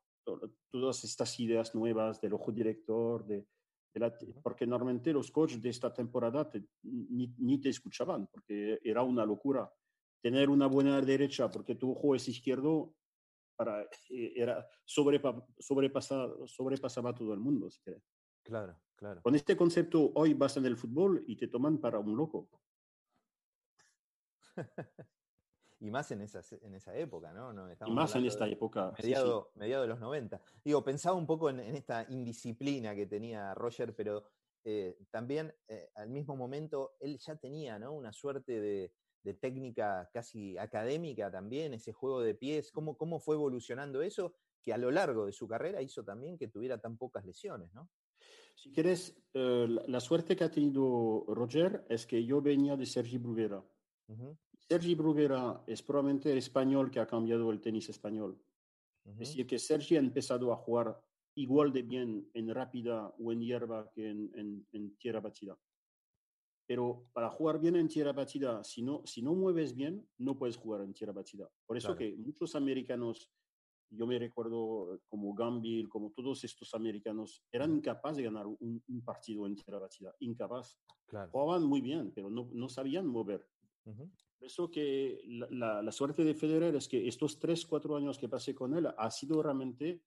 todas 0.71 1.05
estas 1.05 1.39
ideas 1.41 1.75
nuevas 1.75 2.21
del 2.21 2.35
ojo 2.35 2.53
director, 2.53 3.25
de, 3.27 3.47
porque 4.43 4.67
normalmente 4.67 5.13
los 5.13 5.31
coaches 5.31 5.63
de 5.63 5.71
esta 5.71 5.93
temporada 5.93 6.51
ni, 6.83 7.33
ni, 7.39 7.61
te 7.61 7.69
escuchaban, 7.69 8.27
porque 8.27 8.81
era 8.83 9.03
una 9.03 9.25
locura. 9.25 9.73
Tener 10.21 10.49
una 10.49 10.67
buena 10.67 11.01
derecha 11.01 11.49
porque 11.51 11.75
tu 11.75 11.93
ojo 11.93 12.15
es 12.15 12.29
izquierdo 12.29 12.95
para, 13.57 13.83
eh, 14.11 14.33
era 14.35 14.67
sobrepa, 14.85 15.47
sobrepasaba, 15.59 16.35
sobrepasaba 16.47 17.15
todo 17.15 17.33
el 17.35 17.41
mundo, 17.41 17.71
si 17.71 17.81
quieres. 17.83 18.03
Claro, 18.43 18.81
claro. 18.97 19.23
Con 19.23 19.35
este 19.35 19.57
concepto, 19.57 20.13
hoy 20.15 20.35
vas 20.35 20.57
en 20.57 20.67
el 20.67 20.77
fútbol 20.77 21.23
y 21.27 21.37
te 21.37 21.49
toman 21.49 21.79
para 21.79 21.99
un 21.99 22.17
loco. 22.17 22.49
y 25.81 25.90
más 25.90 26.11
en 26.11 26.23
esa, 26.23 26.40
en 26.62 26.75
esa 26.75 26.97
época, 26.97 27.33
¿no? 27.33 27.53
no 27.53 27.71
y 27.73 27.90
más 27.90 28.14
en 28.17 28.27
esta 28.27 28.47
época. 28.47 28.93
Mediado, 28.99 29.51
mediado, 29.55 29.83
de 29.83 29.88
los 29.88 30.01
90. 30.01 30.40
Digo, 30.64 30.83
pensaba 30.83 31.17
un 31.17 31.27
poco 31.27 31.51
en, 31.51 31.61
esta 31.61 32.07
indisciplina 32.09 32.95
que 32.95 33.07
tenía 33.07 33.55
Roger, 33.55 33.95
pero 33.95 34.25
eh, 34.64 34.99
también 35.11 35.55
eh, 35.69 35.90
al 35.95 36.11
mismo 36.11 36.37
momento 36.37 36.97
él 37.01 37.19
ya 37.19 37.37
tenía, 37.37 37.79
¿no? 37.79 37.93
Una 37.93 38.12
suerte 38.12 38.61
de, 38.61 38.93
de 39.25 39.35
técnica 39.35 40.09
casi 40.12 40.57
académica 40.59 41.31
también, 41.31 41.75
ese 41.75 41.93
juego 41.93 42.21
de 42.21 42.35
pies, 42.35 42.71
cómo, 42.71 42.97
cómo 42.97 43.19
fue 43.19 43.35
evolucionando 43.37 44.03
eso, 44.03 44.35
que 44.62 44.73
a 44.73 44.79
lo 44.79 44.90
largo 44.90 45.27
de 45.27 45.33
su 45.33 45.49
carrera 45.49 45.83
hizo 45.83 46.05
también 46.05 46.38
que 46.38 46.49
tuviera 46.49 46.79
tan 46.79 46.97
pocas 46.97 47.25
lesiones, 47.25 47.73
¿no? 47.73 47.90
Si 48.55 48.71
quieres, 48.71 49.17
eh, 49.35 49.67
la, 49.88 50.01
suerte 50.01 50.37
que 50.37 50.45
ha 50.45 50.51
tenido 50.51 51.25
Roger 51.29 51.85
es 51.88 52.07
que 52.07 52.25
yo 52.25 52.40
venía 52.40 52.77
de 52.77 52.87
Sergi 52.87 53.19
Bruguera. 53.19 53.64
Sergi 54.69 54.95
Bruguera 54.95 55.62
es 55.67 55.83
probablemente 55.83 56.33
el 56.33 56.38
español 56.38 56.90
que 56.90 57.01
ha 57.01 57.07
cambiado 57.07 57.51
el 57.51 57.61
tenis 57.61 57.88
español. 57.88 58.40
Es 59.05 59.19
decir, 59.19 59.47
que 59.47 59.59
Sergi 59.59 59.97
ha 59.97 60.01
empezado 60.01 60.51
a 60.51 60.57
jugar 60.57 60.99
igual 61.37 61.73
de 61.73 61.83
bien 61.83 62.31
en 62.33 62.55
rápida 62.55 63.14
o 63.19 63.33
en 63.33 63.43
hierba 63.43 63.90
que 63.90 64.09
en, 64.09 64.67
en 64.73 64.97
tierra 64.97 65.21
batida. 65.21 65.59
Pero 66.67 67.11
para 67.12 67.29
jugar 67.29 67.61
bien 67.61 67.77
en 67.77 67.88
tierra 67.88 68.12
batida, 68.12 68.64
si 68.64 68.83
no, 68.83 69.03
si 69.05 69.21
no 69.21 69.35
mueves 69.35 69.75
bien, 69.75 70.09
no 70.19 70.38
puedes 70.38 70.57
jugar 70.57 70.81
en 70.83 70.95
tierra 70.95 71.12
batida. 71.12 71.49
Por 71.67 71.77
eso 71.77 71.95
que 71.95 72.17
muchos 72.17 72.55
americanos, 72.55 73.31
yo 73.90 74.07
me 74.07 74.19
recuerdo 74.19 75.01
como 75.07 75.35
Gambill, 75.35 75.90
como 75.90 76.11
todos 76.12 76.43
estos 76.43 76.75
americanos, 76.75 77.45
eran 77.53 77.73
incapaces 77.73 78.19
de 78.19 78.23
ganar 78.23 78.47
un, 78.47 78.83
partido 79.05 79.47
en 79.47 79.57
tierra 79.57 79.79
batida. 79.79 80.14
Incapaz. 80.21 80.79
Jugaban 81.31 81.64
muy 81.64 81.83
bien, 81.83 82.12
pero 82.14 82.31
no, 82.31 82.49
no 82.53 82.69
sabían 82.69 83.07
mover. 83.07 83.47
Eso 84.40 84.70
que 84.70 85.23
la, 85.27 85.83
la, 85.83 85.92
suerte 85.92 86.25
de 86.25 86.35
Federer 86.35 86.75
es 86.75 86.88
que 86.88 87.09
estos 87.09 87.38
tres, 87.38 87.64
cuatro 87.66 87.97
años 87.97 88.18
que 88.18 88.29
pasé 88.29 88.55
con 88.55 88.75
él 88.75 88.88
ha 88.97 89.11
sido 89.11 89.42
realmente 89.42 90.03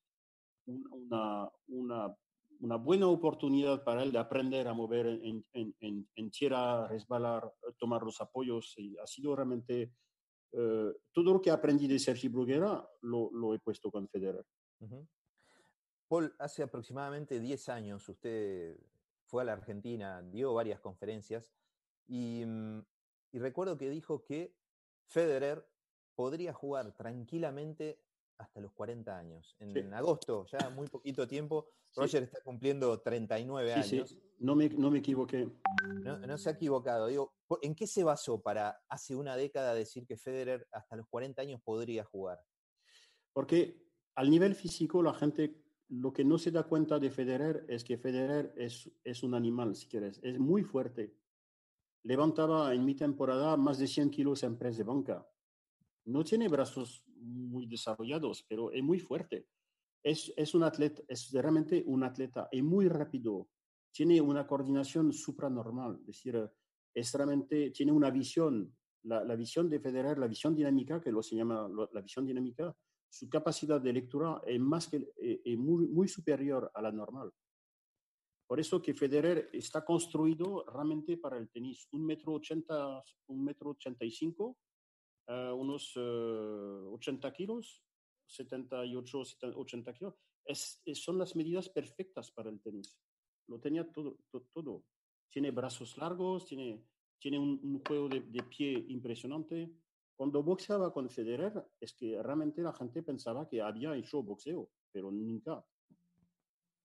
una, 0.66 1.50
una 1.68 2.16
una 2.60 2.76
buena 2.78 3.08
oportunidad 3.08 3.84
para 3.84 4.04
él 4.04 4.12
de 4.12 4.20
aprender 4.20 4.68
a 4.68 4.74
mover 4.74 5.08
en, 5.08 5.46
en, 5.54 6.08
en, 6.16 6.32
tierra, 6.32 6.88
resbalar, 6.88 7.52
tomar 7.78 8.04
los 8.04 8.20
apoyos. 8.22 8.74
Y 8.78 8.98
ha 8.98 9.08
sido 9.08 9.36
realmente 9.36 9.94
eh, 10.52 10.94
todo 11.12 11.34
lo 11.34 11.42
que 11.42 11.52
aprendí 11.52 11.88
de 11.88 12.00
Sergi 12.00 12.28
Bruguera 12.28 12.88
lo, 13.02 13.30
lo 13.32 13.54
he 13.54 13.60
puesto 13.60 13.92
con 13.92 14.08
Federer. 14.08 14.46
Paul, 16.08 16.34
hace 16.40 16.64
aproximadamente 16.64 17.40
10 17.40 17.70
años 17.70 18.08
usted 18.08 18.78
fue 19.26 19.42
a 19.42 19.46
la 19.46 19.54
Argentina, 19.54 20.22
dio 20.22 20.54
varias 20.54 20.80
conferencias 20.80 21.54
y, 22.08 22.44
mm, 22.46 22.80
y 23.32 23.40
recuerdo 23.40 23.78
que 23.78 23.90
dijo 23.90 24.24
que 24.24 24.56
Federer 25.06 25.68
podría 26.16 26.54
jugar 26.54 26.96
tranquilamente 26.96 28.02
hasta 28.38 28.60
los 28.60 28.72
40 28.74 29.18
años. 29.18 29.56
En 29.60 29.94
agosto, 29.94 30.46
ya 30.46 30.70
muy 30.70 30.88
poquito 30.88 31.28
tiempo, 31.28 31.70
Roger 31.96 32.24
está 32.24 32.40
cumpliendo 32.42 33.00
39 33.00 33.74
años. 33.74 34.10
Sí. 34.10 34.22
No, 34.40 34.56
me, 34.56 34.70
no 34.70 34.92
me 34.92 35.00
equivoqué. 35.00 35.50
No, 36.04 36.38
se 36.38 36.50
ha 36.50 36.54
equivocado. 36.54 37.08
Digo, 37.08 37.34
¿en 37.62 37.74
qué 37.74 37.88
se 37.88 38.04
basó 38.04 38.42
para 38.42 38.80
hace 38.88 39.16
una 39.16 39.36
década 39.36 39.74
decir 39.74 40.06
que 40.06 40.18
Federer 40.18 40.68
hasta 40.72 40.96
los 40.96 41.08
40 41.08 41.42
años 41.42 41.62
podría 41.64 42.04
jugar? 42.04 42.40
Porque 43.34 43.84
al 44.16 44.30
nivel 44.30 44.54
físico, 44.54 45.02
la 45.02 45.14
gente 45.14 45.64
lo 45.90 46.12
que 46.12 46.26
no 46.26 46.38
se 46.38 46.52
da 46.52 46.64
cuenta 46.64 47.00
de 47.00 47.10
Federer 47.10 47.66
es 47.70 47.84
que 47.84 47.98
Federer 47.98 48.54
es, 48.58 48.92
es 49.04 49.24
un 49.24 49.34
animal, 49.34 49.76
si 49.76 49.88
quieres. 49.88 50.20
Es 50.22 50.38
muy 50.38 50.64
fuerte. 50.64 51.16
Levantaba 52.08 52.74
en 52.74 52.86
mi 52.86 52.96
temporada 52.96 53.58
más 53.58 53.80
de 53.80 53.86
100 53.86 54.12
kilos 54.12 54.42
en 54.44 54.58
press 54.58 54.78
de 54.78 54.86
banca. 54.86 55.28
No 56.06 56.24
tiene 56.24 56.48
brazos 56.48 57.04
muy 57.18 57.66
desarrollados, 57.66 58.46
pero 58.48 58.72
es 58.72 58.82
muy 58.82 58.98
fuerte. 58.98 59.50
Es, 60.02 60.32
es 60.38 60.56
un 60.56 60.64
atleta, 60.64 61.02
es 61.06 61.30
realmente 61.34 61.84
un 61.86 62.06
atleta, 62.06 62.48
es 62.50 62.64
muy 62.64 62.88
rápido, 62.88 63.50
tiene 63.92 64.22
una 64.22 64.48
coordinación 64.48 65.12
supranormal, 65.12 65.98
es 66.00 66.06
decir, 66.06 66.50
es 66.94 67.14
realmente, 67.14 67.72
tiene 67.72 67.92
una 67.92 68.10
visión, 68.10 68.74
la, 69.04 69.26
la, 69.26 69.36
visión 69.36 69.70
de 69.70 69.82
Federer, 69.82 70.18
la 70.18 70.28
visión 70.28 70.56
dinámica, 70.56 71.02
que 71.02 71.12
lo 71.12 71.22
se 71.22 71.36
llama 71.36 71.70
la 71.92 72.02
visión 72.02 72.26
dinámica, 72.26 72.74
su 73.10 73.28
capacidad 73.28 73.82
de 73.82 73.92
lectura 73.92 74.42
es, 74.46 74.62
más 74.62 74.88
que, 74.88 75.12
eh, 75.18 75.42
es 75.44 75.58
muy, 75.58 75.88
muy 75.88 76.08
superior 76.08 76.72
a 76.74 76.82
la 76.82 76.92
normal. 76.94 77.34
Por 78.48 78.62
eso 78.62 78.82
que 78.82 78.94
Federer 78.94 79.50
está 79.52 79.84
construido 79.84 80.64
realmente 80.72 81.18
para 81.18 81.38
el 81.38 81.50
tenis. 81.50 81.88
Un 81.92 82.06
metro 82.06 82.34
ochenta, 82.34 83.04
un 83.28 83.44
metro 83.44 83.72
ochenta 83.72 84.06
y 84.06 84.12
cinco, 84.12 84.58
uh, 85.28 85.54
unos 85.54 85.96
uh, 85.98 86.94
80 86.94 87.34
kilos, 87.34 87.84
78, 88.26 89.22
80 89.54 89.94
kilos. 89.94 90.14
Es, 90.46 90.82
es, 90.86 91.04
son 91.04 91.18
las 91.18 91.36
medidas 91.36 91.68
perfectas 91.68 92.32
para 92.32 92.50
el 92.50 92.62
tenis. 92.62 92.98
Lo 93.48 93.60
tenía 93.60 93.92
todo. 93.92 94.18
todo. 94.54 94.86
Tiene 95.30 95.52
brazos 95.52 95.98
largos, 95.98 96.46
tiene, 96.46 96.86
tiene 97.20 97.38
un, 97.38 97.60
un 97.62 97.84
juego 97.86 98.08
de, 98.08 98.22
de, 98.22 98.44
pie 98.44 98.86
impresionante. 98.88 99.70
Cuando 100.16 100.42
boxeaba 100.42 100.94
con 100.94 101.10
Federer, 101.10 101.70
es 101.82 101.94
que 101.94 102.24
realmente 102.24 102.62
la 102.62 102.72
gente 102.72 103.04
pensaba 103.04 103.48
que 103.48 103.62
había 103.62 103.94
hecho 103.98 104.24
boxeo, 104.24 104.72
pero 104.90 105.12
nunca. 105.12 105.66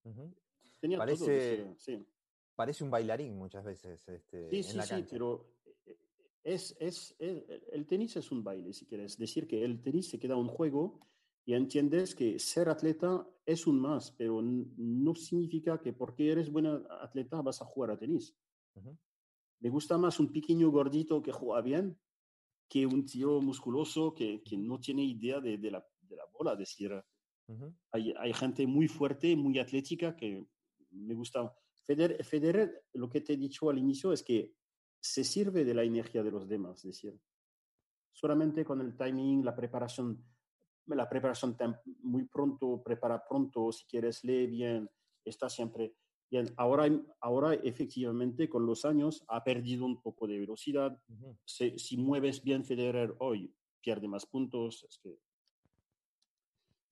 Uh 0.05 0.11
-huh. 0.11 0.35
Tenía 0.83 0.99
parece, 0.99 1.59
todo, 1.59 1.75
sí. 1.79 2.05
parece 2.57 2.83
un 2.83 2.90
bailarín 2.90 3.38
muchas 3.38 3.64
veces 3.64 4.09
este, 4.09 4.51
sí, 4.51 4.64
sí, 4.64 4.81
Sí, 4.83 5.05
pero 5.09 5.47
es, 6.42 6.77
es, 6.81 7.14
es, 7.21 7.45
el 7.71 7.87
tenis 7.87 8.16
es 8.16 8.33
un 8.33 8.42
baile, 8.42 8.73
si 8.73 8.85
quieres. 8.85 9.16
Decir 9.16 9.47
que 9.47 9.64
el 9.64 9.81
tenis 9.81 10.11
se 10.11 10.18
queda 10.18 10.35
un 10.35 10.49
juego 10.49 10.99
y 11.45 11.55
entiendes 11.55 12.16
que 12.16 12.40
ser 12.40 12.68
atleta 12.68 13.25
es 13.47 13.68
un 13.68 13.79
más, 13.79 14.11
pero 14.11 14.42
no 14.42 15.14
significa 15.14 15.81
que 15.81 15.92
porque 15.92 16.33
eres 16.33 16.51
buena 16.51 16.83
atleta 17.01 17.40
vas 17.42 17.62
a 17.62 17.64
jugar 17.64 17.92
a 17.92 17.97
tenis. 17.97 18.37
Uh 18.75 18.81
-huh. 18.81 18.99
Me 19.61 19.71
gusta 19.71 19.97
más 19.99 20.18
un 20.18 20.33
pequeño 20.33 20.68
gordito 20.73 21.23
que 21.23 21.31
juega 21.31 21.62
bien 21.62 21.97
que 22.68 22.87
un 22.87 23.07
tío 23.07 23.40
musculoso 23.40 24.14
que, 24.16 24.42
que 24.42 24.57
no 24.57 24.81
tiene 24.81 25.05
idea 25.05 25.38
de, 25.38 25.59
de, 25.59 25.71
la, 25.71 25.87
de 26.01 26.16
la, 26.16 26.25
bola. 26.33 26.55
Es 26.55 26.59
decir, 26.59 26.92
uh 26.92 27.55
-huh. 27.55 27.73
hay, 27.92 28.14
hay, 28.18 28.33
gente 28.33 28.66
muy 28.66 28.88
fuerte, 28.88 29.37
muy 29.37 29.61
atlética 29.61 30.16
que 30.16 30.45
me 30.92 31.14
gusta. 31.14 31.55
Federer, 31.85 32.24
Federer, 32.24 32.85
lo 32.94 33.09
que 33.09 33.20
te 33.20 33.33
he 33.33 33.37
dicho 33.37 33.68
al 33.68 33.78
inicio 33.78 34.12
es 34.12 34.22
que 34.22 34.55
se 35.00 35.24
sirve 35.24 35.64
de 35.64 35.74
la 35.74 35.83
energía 35.83 36.22
de 36.22 36.31
los 36.31 36.48
demás, 36.48 36.78
es 36.78 36.92
decir, 36.92 37.18
solamente 38.12 38.64
con 38.64 38.81
el 38.81 38.96
timing, 38.96 39.44
la 39.44 39.57
preparación 39.57 40.24
la 40.87 41.09
preparación 41.09 41.57
muy 42.02 42.24
pronto, 42.24 42.83
prepara 42.83 43.22
pronto, 43.26 43.72
si 43.72 43.85
quieres, 43.87 44.24
lee 44.24 44.46
bien, 44.46 44.90
está 45.24 45.48
siempre 45.48 45.94
bien. 46.31 46.52
Ahora, 46.57 46.88
ahora 47.20 47.55
efectivamente, 47.55 48.48
con 48.48 48.66
los 48.66 48.85
años, 48.85 49.24
ha 49.28 49.44
perdido 49.44 49.85
un 49.85 50.00
poco 50.00 50.26
de 50.26 50.38
velocidad. 50.38 50.98
Uh 51.09 51.14
-huh. 51.14 51.78
si, 51.78 51.96
mueves 51.96 52.42
bien 52.42 52.64
Federer 52.64 53.14
hoy, 53.18 53.55
pierde 53.81 54.09
más 54.09 54.26
puntos. 54.26 54.85
Es 54.88 54.98
que 54.98 55.18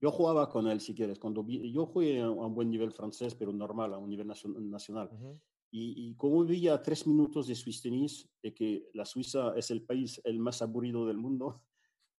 yo 0.00 0.10
jugaba 0.10 0.48
con 0.48 0.66
él, 0.66 0.80
si 0.80 0.94
quieres. 0.94 1.18
Cuando 1.18 1.44
vi, 1.44 1.70
yo 1.72 1.86
jugué 1.86 2.20
a 2.20 2.30
un 2.30 2.54
buen 2.54 2.70
nivel 2.70 2.92
francés, 2.92 3.34
pero 3.34 3.52
normal, 3.52 3.92
a 3.92 3.98
un 3.98 4.08
nivel 4.08 4.26
nacional. 4.26 5.08
Uh 5.12 5.16
-huh. 5.18 5.40
Y, 5.72 6.08
y, 6.08 6.14
como 6.16 6.44
veía 6.44 6.82
tres 6.82 7.06
minutos 7.06 7.46
de 7.46 7.54
Swiss 7.54 7.80
tenis, 7.80 8.28
de 8.42 8.52
que 8.52 8.88
la 8.94 9.04
Suiza 9.04 9.54
es 9.56 9.70
el 9.70 9.82
país 9.82 10.20
el 10.24 10.38
más 10.40 10.62
aburrido 10.62 11.06
del 11.06 11.16
mundo, 11.18 11.62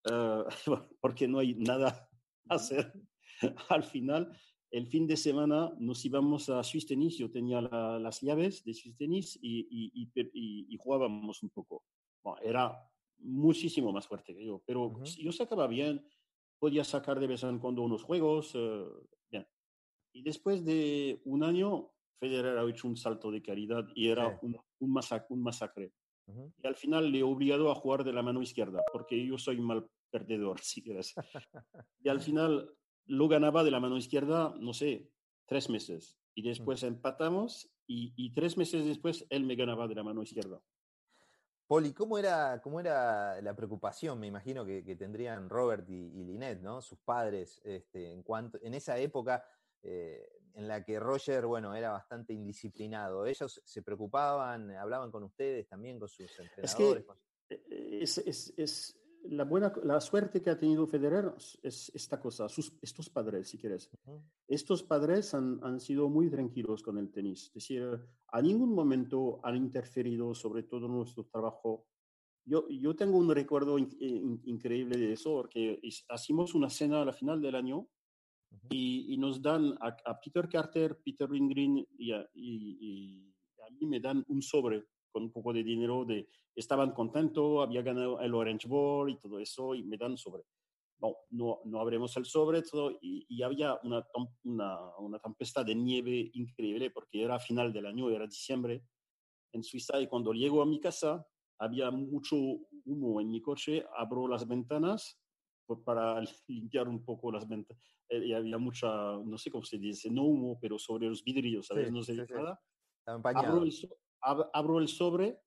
uh, 0.11 0.77
porque 1.01 1.27
no 1.27 1.39
hay 1.39 1.55
nada 1.55 2.07
a 2.49 2.55
hacer. 2.55 2.93
Al 3.69 3.83
final, 3.83 4.31
el 4.69 4.87
fin 4.87 5.05
de 5.07 5.17
semana 5.17 5.73
nos 5.79 6.05
íbamos 6.05 6.49
a 6.49 6.63
Swiss 6.63 6.85
Tennis, 6.85 7.17
yo 7.17 7.29
tenía 7.29 7.61
la, 7.61 7.99
las 7.99 8.21
llaves 8.21 8.63
de 8.63 8.73
Swiss 8.73 8.95
Tennis 8.95 9.37
y, 9.41 9.67
y, 9.69 10.09
y, 10.13 10.73
y 10.73 10.77
jugábamos 10.77 11.43
un 11.43 11.49
poco. 11.49 11.83
Bueno, 12.23 12.39
era 12.41 12.77
muchísimo 13.17 13.91
más 13.91 14.07
fuerte 14.07 14.33
que 14.33 14.45
yo, 14.45 14.61
pero 14.65 14.85
uh 14.85 14.93
-huh. 14.93 15.23
yo 15.23 15.31
sacaba 15.31 15.67
bien, 15.67 16.05
podía 16.61 16.83
sacar 16.83 17.19
de 17.19 17.25
vez 17.25 17.43
en 17.43 17.57
cuando 17.57 17.81
unos 17.81 18.03
juegos, 18.03 18.53
uh, 18.53 19.07
bien. 19.31 19.47
Y 20.13 20.21
después 20.21 20.63
de 20.63 21.19
un 21.25 21.43
año, 21.43 21.89
Federer 22.19 22.55
ha 22.55 22.69
hecho 22.69 22.87
un 22.87 22.95
salto 22.95 23.31
de 23.31 23.41
calidad 23.41 23.87
y 23.95 24.09
era 24.09 24.29
sí. 24.39 24.45
un, 24.45 24.57
un, 24.79 24.93
masacre. 24.93 25.25
Un 25.31 25.41
masacre. 25.41 25.91
Uh 26.27 26.33
-huh. 26.33 26.53
Y 26.61 26.67
al 26.67 26.75
final 26.75 27.11
le 27.11 27.19
he 27.19 27.23
obligado 27.23 27.71
a 27.71 27.75
jugar 27.75 28.03
de 28.03 28.13
la 28.13 28.21
mano 28.21 28.43
izquierda, 28.43 28.83
porque 28.93 29.25
yo 29.25 29.39
soy 29.39 29.59
mal 29.59 29.89
perdedor, 30.11 30.59
si 30.61 30.83
quieres. 30.83 31.15
y 32.03 32.09
al 32.09 32.21
final 32.29 32.71
lo 33.07 33.27
ganaba 33.27 33.63
de 33.63 33.71
la 33.71 33.79
mano 33.79 33.97
izquierda, 33.97 34.53
no 34.59 34.73
sé, 34.73 35.09
tres 35.47 35.67
meses. 35.67 36.19
Y 36.35 36.43
después 36.43 36.83
uh 36.83 36.85
-huh. 36.85 36.89
empatamos 36.89 37.71
y, 37.87 38.13
y, 38.15 38.31
tres 38.33 38.55
meses 38.55 38.85
después 38.85 39.25
él 39.31 39.45
me 39.45 39.55
ganaba 39.55 39.87
de 39.87 39.95
la 39.95 40.03
mano 40.03 40.21
izquierda. 40.21 40.61
Poli, 41.71 41.93
¿cómo 41.93 42.17
era, 42.17 42.59
cómo 42.61 42.81
era 42.81 43.41
la 43.41 43.55
preocupación, 43.55 44.19
me 44.19 44.27
imagino, 44.27 44.65
que, 44.65 44.83
que 44.83 44.97
tendrían 44.97 45.47
Robert 45.47 45.89
y, 45.89 45.93
y 45.93 46.25
Linet, 46.25 46.59
¿no? 46.59 46.81
sus 46.81 46.99
padres, 46.99 47.61
este, 47.63 48.11
en, 48.11 48.23
cuanto, 48.23 48.59
en 48.61 48.73
esa 48.73 48.97
época 48.97 49.41
eh, 49.81 50.27
en 50.53 50.67
la 50.67 50.83
que 50.83 50.99
Roger, 50.99 51.45
bueno, 51.45 51.73
era 51.73 51.91
bastante 51.91 52.33
indisciplinado? 52.33 53.25
¿Ellos 53.25 53.61
se 53.63 53.81
preocupaban, 53.83 54.69
hablaban 54.71 55.11
con 55.11 55.23
ustedes 55.23 55.69
también, 55.69 55.97
con 55.97 56.09
sus 56.09 56.29
entrenadores? 56.37 57.05
Es 57.47 57.61
que 57.69 58.01
es, 58.01 58.17
es, 58.17 58.53
es 58.57 59.00
la, 59.29 59.43
buena, 59.43 59.73
la 59.83 59.99
suerte 60.01 60.41
que 60.41 60.49
ha 60.49 60.57
tenido 60.57 60.87
Federer 60.87 61.33
es 61.63 61.91
esta 61.93 62.19
cosa, 62.19 62.49
sus, 62.49 62.73
estos 62.81 63.09
padres, 63.09 63.49
si 63.49 63.57
quieres. 63.57 63.89
Uh 64.05 64.11
-huh. 64.11 64.23
Estos 64.47 64.83
padres 64.83 65.33
han, 65.33 65.59
han, 65.63 65.79
sido 65.79 66.09
muy 66.09 66.29
tranquilos 66.29 66.81
con 66.81 66.97
el 66.97 67.11
tenis. 67.11 67.47
Es 67.47 67.53
decir, 67.53 67.83
a 68.27 68.41
ningún 68.41 68.73
momento 68.73 69.39
han 69.43 69.55
interferido 69.55 70.33
sobre 70.33 70.63
todo 70.63 70.87
nuestro 70.87 71.25
trabajo. 71.25 71.87
Yo, 72.45 72.67
yo 72.69 72.95
tengo 72.95 73.17
un 73.17 73.33
recuerdo 73.33 73.77
in, 73.77 73.89
in, 73.99 74.41
increíble 74.45 74.97
de 74.97 75.13
eso, 75.13 75.33
porque 75.33 75.79
hicimos 75.81 76.55
una 76.55 76.69
cena 76.69 77.01
a 77.01 77.05
la 77.05 77.13
final 77.13 77.41
del 77.41 77.55
año 77.55 77.77
uh 77.79 78.55
-huh. 78.55 78.67
y, 78.71 79.13
y, 79.13 79.17
nos 79.17 79.41
dan 79.41 79.73
a, 79.79 79.95
a, 80.05 80.19
Peter 80.19 80.47
Carter, 80.49 80.99
Peter 81.03 81.29
Ringgreen 81.29 81.87
y 81.97 82.11
a, 82.11 82.27
y, 82.33 82.77
y 82.79 83.35
a 83.61 83.69
mí 83.69 83.85
me 83.85 83.99
dan 83.99 84.23
un 84.27 84.41
sobre 84.41 84.85
con 85.11 85.23
un 85.23 85.31
poco 85.31 85.53
de 85.53 85.63
dinero, 85.63 86.05
de, 86.05 86.27
estaban 86.55 86.91
contentos, 86.91 87.63
había 87.63 87.81
ganado 87.81 88.19
el 88.19 88.33
Orange 88.33 88.67
Bowl 88.67 89.09
y 89.09 89.17
todo 89.17 89.39
eso, 89.39 89.75
y 89.75 89.83
me 89.83 89.97
dan 89.97 90.17
sobre. 90.17 90.43
Bueno, 90.97 91.17
no, 91.31 91.61
no 91.65 91.79
abrimos 91.79 92.15
el 92.17 92.25
sobre 92.25 92.61
todo, 92.61 92.97
y, 93.01 93.25
y 93.27 93.41
había 93.41 93.79
una, 93.83 94.05
una, 94.43 94.97
una, 94.97 95.19
tempestad 95.19 95.65
de 95.65 95.73
nieve 95.73 96.29
increíble 96.33 96.91
porque 96.91 97.23
era 97.23 97.39
final 97.39 97.73
del 97.73 97.87
año, 97.87 98.09
era 98.09 98.27
diciembre 98.27 98.83
en 99.51 99.63
Suiza, 99.63 99.99
y 99.99 100.07
cuando 100.07 100.33
llego 100.33 100.61
a 100.61 100.65
mi 100.65 100.79
casa 100.79 101.25
había 101.59 101.89
mucho 101.91 102.35
humo 102.85 103.19
en 103.19 103.31
mi 103.31 103.41
coche, 103.41 103.83
abro 103.95 104.27
las 104.27 104.47
ventanas 104.47 105.19
para 105.85 106.21
limpiar 106.47 106.87
un 106.87 107.03
poco 107.03 107.31
las 107.31 107.47
ventanas, 107.47 107.81
eh, 108.09 108.25
y 108.25 108.33
había 108.33 108.57
mucha, 108.57 108.87
no 109.23 109.37
sé 109.37 109.49
cómo 109.49 109.63
se 109.63 109.77
dice, 109.77 110.09
no 110.09 110.23
humo, 110.23 110.59
pero 110.59 110.77
sobre 110.77 111.07
los 111.07 111.23
vidrios, 111.23 111.67
¿sabes? 111.67 111.87
Sí, 111.87 111.93
no 111.93 112.03
sé 112.03 112.13
sí, 112.13 112.33
nada. 112.33 112.61
Sí. 112.61 113.11
Abro 113.23 113.63
el, 113.63 113.73
ab 114.21 114.49
abro 114.53 114.79
el 114.79 114.87
sobre, 114.87 115.39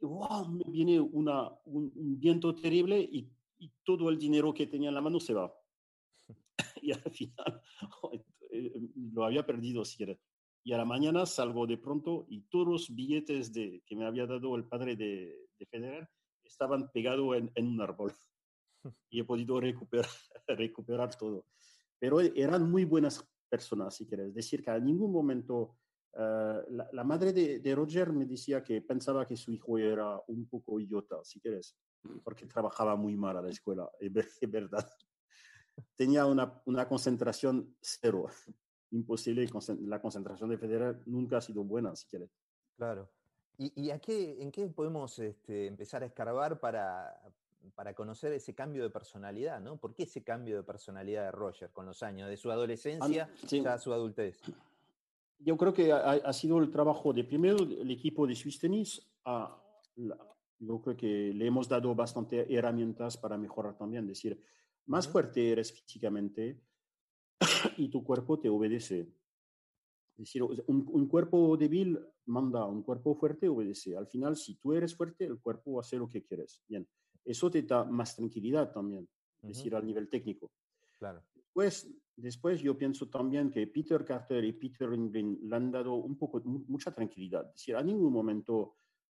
y 0.00 0.06
wow, 0.06 0.48
me 0.48 0.64
viene 0.70 1.00
una, 1.00 1.50
un, 1.64 1.92
un 1.94 2.18
viento 2.18 2.54
terrible 2.54 3.00
y, 3.00 3.30
y, 3.58 3.72
todo 3.84 4.08
el 4.08 4.18
dinero 4.18 4.54
que 4.54 4.66
tenía 4.66 4.90
en 4.90 4.94
la 4.94 5.00
mano 5.00 5.18
se 5.18 5.34
va. 5.34 5.52
y 6.82 6.92
al 6.92 7.10
final 7.10 7.62
eh, 8.50 8.72
lo 9.12 9.24
había 9.24 9.44
perdido, 9.44 9.84
si. 9.84 10.04
Y 10.64 10.72
a 10.72 10.78
la 10.78 10.84
mañana 10.84 11.26
salgo 11.26 11.66
de 11.66 11.78
pronto 11.78 12.26
y 12.28 12.42
todos 12.42 12.68
los 12.68 12.94
billetes 12.94 13.52
de, 13.52 13.82
que 13.86 13.96
me 13.96 14.04
había 14.04 14.26
dado 14.26 14.54
el 14.54 14.64
padre 14.64 14.96
de, 14.96 15.48
de 15.58 15.66
Federer 15.66 16.08
estaban 16.44 16.90
pegados 16.92 17.36
en, 17.36 17.50
en, 17.54 17.68
un 17.68 17.80
árbol. 17.80 18.12
y 19.10 19.20
he 19.20 19.24
podido 19.24 19.60
recuperar, 19.60 20.10
recuperar 20.46 21.16
todo. 21.16 21.46
Pero 21.98 22.20
eran 22.20 22.70
muy 22.70 22.84
buenas 22.84 23.26
personas, 23.48 23.96
si 23.96 24.06
quieres. 24.06 24.34
Decir 24.34 24.62
que 24.62 24.70
a 24.70 24.78
ningún 24.78 25.10
momento 25.10 25.76
Uh, 26.14 26.64
la, 26.70 26.88
la, 26.92 27.04
madre 27.04 27.32
de, 27.32 27.60
de, 27.60 27.74
Roger 27.74 28.12
me 28.12 28.24
decía 28.24 28.62
que 28.62 28.80
pensaba 28.80 29.26
que 29.26 29.36
su 29.36 29.52
hijo 29.52 29.78
era 29.78 30.20
un 30.28 30.48
poco 30.48 30.80
idiota, 30.80 31.16
si 31.22 31.38
quieres, 31.38 31.76
porque 32.24 32.46
trabajaba 32.46 32.96
muy 32.96 33.16
mal 33.16 33.36
a 33.36 33.42
la 33.42 33.50
escuela, 33.50 33.88
es, 34.00 34.50
verdad. 34.50 34.88
tenía 35.94 36.26
una, 36.26 36.60
una 36.66 36.88
concentración 36.88 37.76
cero. 37.80 38.26
Imposible, 38.90 39.46
la 39.82 40.00
concentración 40.00 40.48
de 40.48 40.56
Federer 40.56 41.02
nunca 41.04 41.36
ha 41.36 41.40
sido 41.42 41.62
buena, 41.62 41.94
si 41.94 42.06
quieres. 42.06 42.30
Claro. 42.74 43.10
¿Y, 43.58 43.72
y 43.82 43.90
a 43.90 43.98
qué, 43.98 44.40
en 44.40 44.50
qué 44.50 44.66
podemos 44.68 45.18
este, 45.18 45.66
empezar 45.66 46.02
a 46.02 46.06
escarbar 46.06 46.58
para, 46.58 47.20
para 47.74 47.94
conocer 47.94 48.32
ese 48.32 48.54
cambio 48.54 48.82
de 48.82 48.90
personalidad, 48.90 49.60
¿no? 49.60 49.76
¿Por 49.76 49.94
qué 49.94 50.04
ese 50.04 50.22
cambio 50.22 50.56
de 50.56 50.62
personalidad 50.62 51.24
de 51.24 51.32
Roger 51.32 51.70
con 51.70 51.86
los 51.86 52.02
años, 52.02 52.28
de 52.28 52.36
su 52.36 52.50
adolescencia 52.50 53.30
a 53.66 53.78
su 53.78 53.92
adultez? 53.92 54.40
Yo 55.38 55.56
creo 55.56 55.72
que 55.72 55.92
ha, 55.92 56.32
sido 56.32 56.58
el 56.58 56.70
trabajo 56.70 57.12
de 57.12 57.24
primero 57.24 57.58
el 57.58 57.90
equipo 57.90 58.26
de 58.26 58.34
Swiss 58.34 58.58
Tennis. 58.58 59.08
yo 60.58 60.82
creo 60.82 60.96
que 60.96 61.32
le 61.32 61.46
hemos 61.46 61.68
dado 61.68 61.94
bastante 61.94 62.52
herramientas 62.52 63.16
para 63.16 63.38
mejorar 63.38 63.76
también. 63.76 64.04
Es 64.04 64.18
decir, 64.18 64.42
más 64.86 65.06
fuerte 65.06 65.52
eres 65.52 65.72
físicamente 65.72 66.60
y 67.76 67.88
tu 67.88 68.02
cuerpo 68.02 68.38
te 68.38 68.48
obedece. 68.48 69.00
Es 70.16 70.24
decir, 70.24 70.42
un, 70.42 70.58
un, 70.66 71.06
cuerpo 71.06 71.56
débil 71.56 72.00
manda, 72.26 72.66
un 72.66 72.82
cuerpo 72.82 73.14
fuerte 73.14 73.48
obedece. 73.48 73.96
Al 73.96 74.08
final, 74.08 74.36
si 74.36 74.56
tú 74.56 74.72
eres 74.72 74.96
fuerte, 74.96 75.24
el 75.24 75.38
cuerpo 75.38 75.78
hace 75.78 75.96
lo 75.96 76.08
que 76.08 76.24
quieres. 76.24 76.60
Bien 76.66 76.88
eso 77.28 77.50
te 77.50 77.62
da 77.62 77.84
más 77.84 78.16
tranquilidad 78.16 78.72
también, 78.72 79.06
es 79.42 79.48
decir, 79.48 79.74
al 79.74 79.84
nivel 79.84 80.08
técnico. 80.08 80.50
Claro. 80.98 81.22
Después, 81.34 81.86
después 82.22 82.60
yo 82.60 82.76
pienso 82.76 83.08
también 83.08 83.50
que 83.50 83.66
Peter 83.66 84.04
Carter 84.04 84.44
y 84.44 84.52
Peter 84.52 84.88
Lindgren 84.88 85.38
le 85.42 85.56
han 85.56 85.70
dado 85.70 85.94
un 85.94 86.16
poco, 86.16 86.40
mucha 86.44 86.92
tranquilidad. 86.92 87.46
Es 87.48 87.54
decir, 87.54 87.76
a 87.76 87.82
ningún 87.82 88.12
momento 88.12 88.76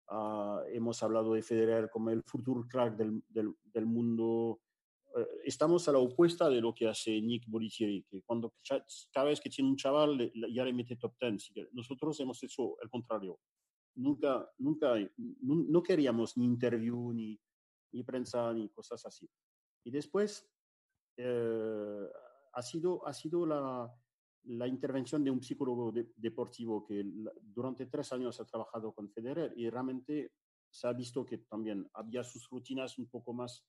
ah, 0.09 0.63
hemos 0.69 1.03
hablado 1.03 1.35
de 1.35 1.43
Federer 1.43 1.91
como 1.91 2.11
el 2.11 2.23
futuro 2.25 2.67
crack 2.69 2.97
del, 2.97 3.23
del, 3.29 3.55
del 3.65 3.87
mundo. 3.87 4.61
Eh, 5.17 5.27
estamos 5.45 5.89
a 5.89 5.93
la 5.93 5.99
opuesta 5.99 6.49
de 6.49 6.61
lo 6.61 6.75
que 6.75 6.89
hace 6.89 7.21
Nick 7.21 7.45
Bolitieri, 7.47 8.05
que 8.09 8.23
cuando 8.23 8.55
cada 9.13 9.27
vez 9.27 9.41
que 9.41 9.51
tiene 9.51 9.71
un 9.71 9.77
chaval 9.77 10.33
ya 10.53 10.65
le 10.65 10.73
mete 10.73 10.97
top 10.97 11.15
10. 11.21 11.53
Nosotros 11.73 12.19
hemos 12.21 12.43
hecho 12.43 12.81
el 12.81 12.89
contrario. 12.89 13.41
Nunca, 13.97 14.49
nunca, 14.59 14.95
no 15.17 15.83
queríamos 15.83 16.37
ni 16.37 16.45
interview 16.45 17.13
ni 17.13 17.39
ni 17.93 18.03
prensa, 18.03 18.53
ni 18.53 18.69
cosas 18.69 19.05
así. 19.07 19.29
Y 19.85 19.91
después 19.91 20.49
eh, 21.17 22.09
ha 22.53 22.63
sido, 22.63 23.07
ha 23.07 23.13
sido 23.13 23.47
la, 23.47 23.93
la 24.45 24.67
intervención 24.67 25.23
de 25.23 25.31
un 25.31 25.43
psicólogo 25.43 25.93
deportivo 26.17 26.85
que 26.85 27.05
durante 27.43 27.87
tres 27.87 28.13
años 28.13 28.41
ha 28.41 28.45
trabajado 28.45 28.93
con 28.93 29.11
Federer 29.11 29.53
y 29.57 29.69
realmente 29.69 30.33
se 30.71 30.87
ha 30.87 30.93
visto 30.93 31.25
que 31.25 31.39
también 31.39 31.89
había 31.95 32.23
sus 32.23 32.49
rutinas 32.49 32.99
un 32.99 33.09
poco 33.09 33.33
más, 33.33 33.67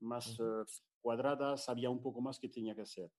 más 0.00 0.38
eh, 0.40 0.64
cuadradas, 1.00 1.64
sabía 1.64 1.90
un 1.90 2.00
poco 2.00 2.20
más 2.20 2.38
que 2.38 2.48
tenía 2.48 2.74
que 2.74 2.82
hacer. 2.82 3.10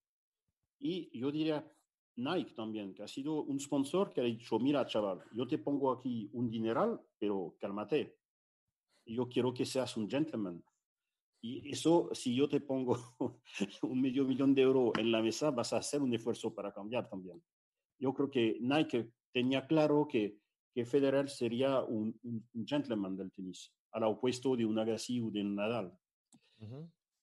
Y 0.79 1.17
yo 1.17 1.31
diría 1.31 1.69
Nike 2.15 2.53
también, 2.53 2.93
que 2.93 3.03
ha 3.03 3.07
sido 3.07 3.43
un 3.43 3.59
sponsor 3.59 4.13
que 4.13 4.21
ha 4.21 4.23
dicho, 4.23 4.57
mira 4.57 4.85
chaval, 4.85 5.23
yo 5.33 5.47
te 5.47 5.57
pongo 5.57 5.91
aquí 5.91 6.29
un 6.33 6.49
dineral, 6.49 7.01
pero 7.19 7.55
cálmate, 7.59 8.19
yo 9.05 9.27
quiero 9.27 9.53
que 9.53 9.65
seas 9.65 9.95
un 9.97 10.09
gentleman. 10.09 10.63
Y 11.47 11.69
eso, 11.69 12.09
si 12.11 12.33
yo 12.33 12.49
te 12.49 12.59
pongo 12.59 12.97
un 13.83 14.01
medio 14.01 14.25
millón 14.25 14.55
de 14.55 14.63
euros 14.63 14.93
en 14.97 15.11
la 15.11 15.21
mesa, 15.21 15.51
vas 15.51 15.73
a 15.73 15.77
hacer 15.77 16.01
un 16.01 16.11
esfuerzo 16.11 16.55
para 16.55 16.73
cambiar 16.73 17.07
también. 17.07 17.39
Yo 17.99 18.15
creo 18.15 18.31
que 18.31 18.57
Nike 18.61 19.11
tenía 19.31 19.67
claro 19.67 20.07
que, 20.07 20.39
que 20.73 20.85
Federer 20.85 21.29
sería 21.29 21.83
un, 21.83 22.19
gentleman 22.65 23.15
del 23.15 23.31
tenis, 23.31 23.71
al 23.91 24.05
opuesto 24.05 24.55
de 24.55 24.65
un 24.65 24.79
Agassi 24.79 25.21
o 25.21 25.29
de 25.29 25.41
un 25.41 25.55
Nadal. 25.55 25.95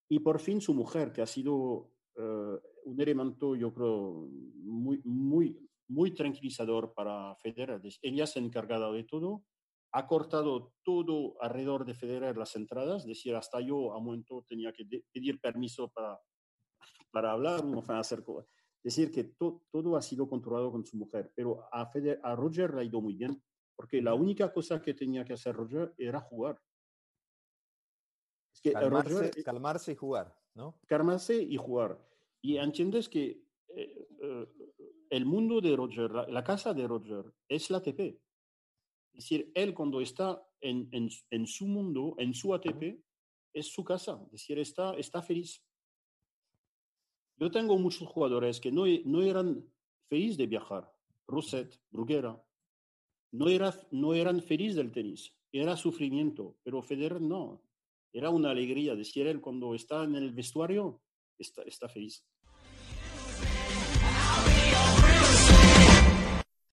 Y 0.09 0.21
por 0.21 0.39
fin 0.39 0.61
su 0.61 0.73
mujer, 0.73 1.13
que 1.13 1.23
ha 1.23 1.27
sido 1.27 1.91
eh, 2.15 2.59
un 2.85 3.01
elemento, 3.01 3.57
yo 3.57 3.75
creo, 3.75 4.29
muy, 4.63 5.01
muy, 5.03 5.69
muy 5.89 6.15
tranquilizador 6.15 6.95
para 6.95 7.35
Federer. 7.43 7.83
Ella 8.01 8.29
se 8.29 8.39
ha 8.39 8.43
encargado 8.43 8.93
de 8.93 9.03
todo 9.03 9.43
ha 9.93 10.07
cortado 10.07 10.73
todo 10.83 11.37
alrededor 11.41 11.85
de 11.85 11.95
Federer 11.95 12.37
las 12.37 12.57
entradas, 12.57 13.03
es 13.03 13.09
decir, 13.09 13.35
hasta 13.35 13.61
yo 13.61 13.93
a 13.93 13.99
un 13.99 14.05
momento 14.05 14.45
tenía 14.49 14.73
que 14.73 14.85
pedir 15.13 15.39
permiso 15.41 15.91
para, 15.91 16.19
para 17.11 17.33
hablar, 17.33 17.65
no 17.65 17.83
hacer 17.89 18.25
Es 18.83 18.97
decir, 18.97 19.13
que 19.13 19.25
todo 19.25 19.97
ha 19.97 20.03
sido 20.03 20.27
controlado 20.29 20.73
con 20.73 20.85
su 20.87 20.97
mujer, 20.97 21.31
pero 21.37 21.69
a, 21.71 21.91
a 22.23 22.37
Roger 22.37 22.75
le 22.75 22.81
ha 22.81 22.85
ido 22.85 23.03
muy 23.03 23.15
bien, 23.15 23.43
porque 23.77 24.01
la 24.01 24.15
única 24.15 24.51
cosa 24.51 24.81
que 24.81 24.95
tenía 24.95 25.25
que 25.25 25.35
hacer 25.35 25.55
Roger 25.55 25.95
era 25.99 26.21
jugar. 26.21 26.59
Es 28.55 28.61
que 28.63 28.73
calmarse, 28.73 29.43
calmarse 29.45 29.93
y 29.93 29.97
jugar, 29.97 30.35
¿no? 30.55 30.79
Calmarse 30.87 31.43
y 31.43 31.57
jugar. 31.57 31.99
Y 32.41 32.57
entiendes 32.57 33.09
que 33.09 33.45
eh, 33.69 34.09
eh, 34.23 34.47
el 35.11 35.27
mundo 35.27 35.61
de 35.61 35.77
Roger, 35.77 36.11
la, 36.11 36.27
la, 36.29 36.45
casa 36.45 36.73
de 36.73 36.87
Roger, 36.87 37.33
es 37.49 37.71
la 37.71 37.79
ATP. 37.79 38.19
Es 39.15 39.25
decir, 39.25 39.53
él 39.55 39.75
cuando 39.75 40.01
está 40.01 40.43
en, 40.61 40.89
en, 40.93 41.47
su 41.47 41.67
mundo, 41.67 42.15
en 42.19 42.35
su 42.35 42.55
ATP, 42.55 42.99
es 43.53 43.67
su 43.67 43.85
casa. 43.85 44.21
Es 44.27 44.33
decir, 44.33 44.59
está, 44.59 44.95
está 44.95 45.23
feliz. 45.23 45.63
Yo 47.37 47.51
tengo 47.51 47.79
muchos 47.79 48.09
jugadores 48.09 48.61
que 48.61 48.73
no, 48.73 48.85
no 49.05 49.23
eran 49.23 49.67
felices 50.09 50.39
de 50.39 50.47
viajar. 50.47 50.91
Roset, 51.27 51.79
Bruguera. 51.91 52.43
No, 53.33 53.49
era, 53.49 53.75
no 53.91 54.15
eran 54.15 54.43
felices 54.43 54.77
del 54.77 54.93
tenis. 54.93 55.35
Era 55.53 55.77
sufrimiento. 55.77 56.57
Pero 56.63 56.83
Federer 56.83 57.21
no. 57.21 57.63
Era 58.13 58.31
una 58.31 58.51
alegría. 58.51 58.93
Es 58.93 58.99
decir, 58.99 59.27
él 59.27 59.41
cuando 59.41 59.75
está 59.75 60.05
en 60.05 60.15
el 60.15 60.33
vestuario, 60.33 61.03
está, 61.39 61.63
está 61.63 61.89
feliz. 61.89 62.25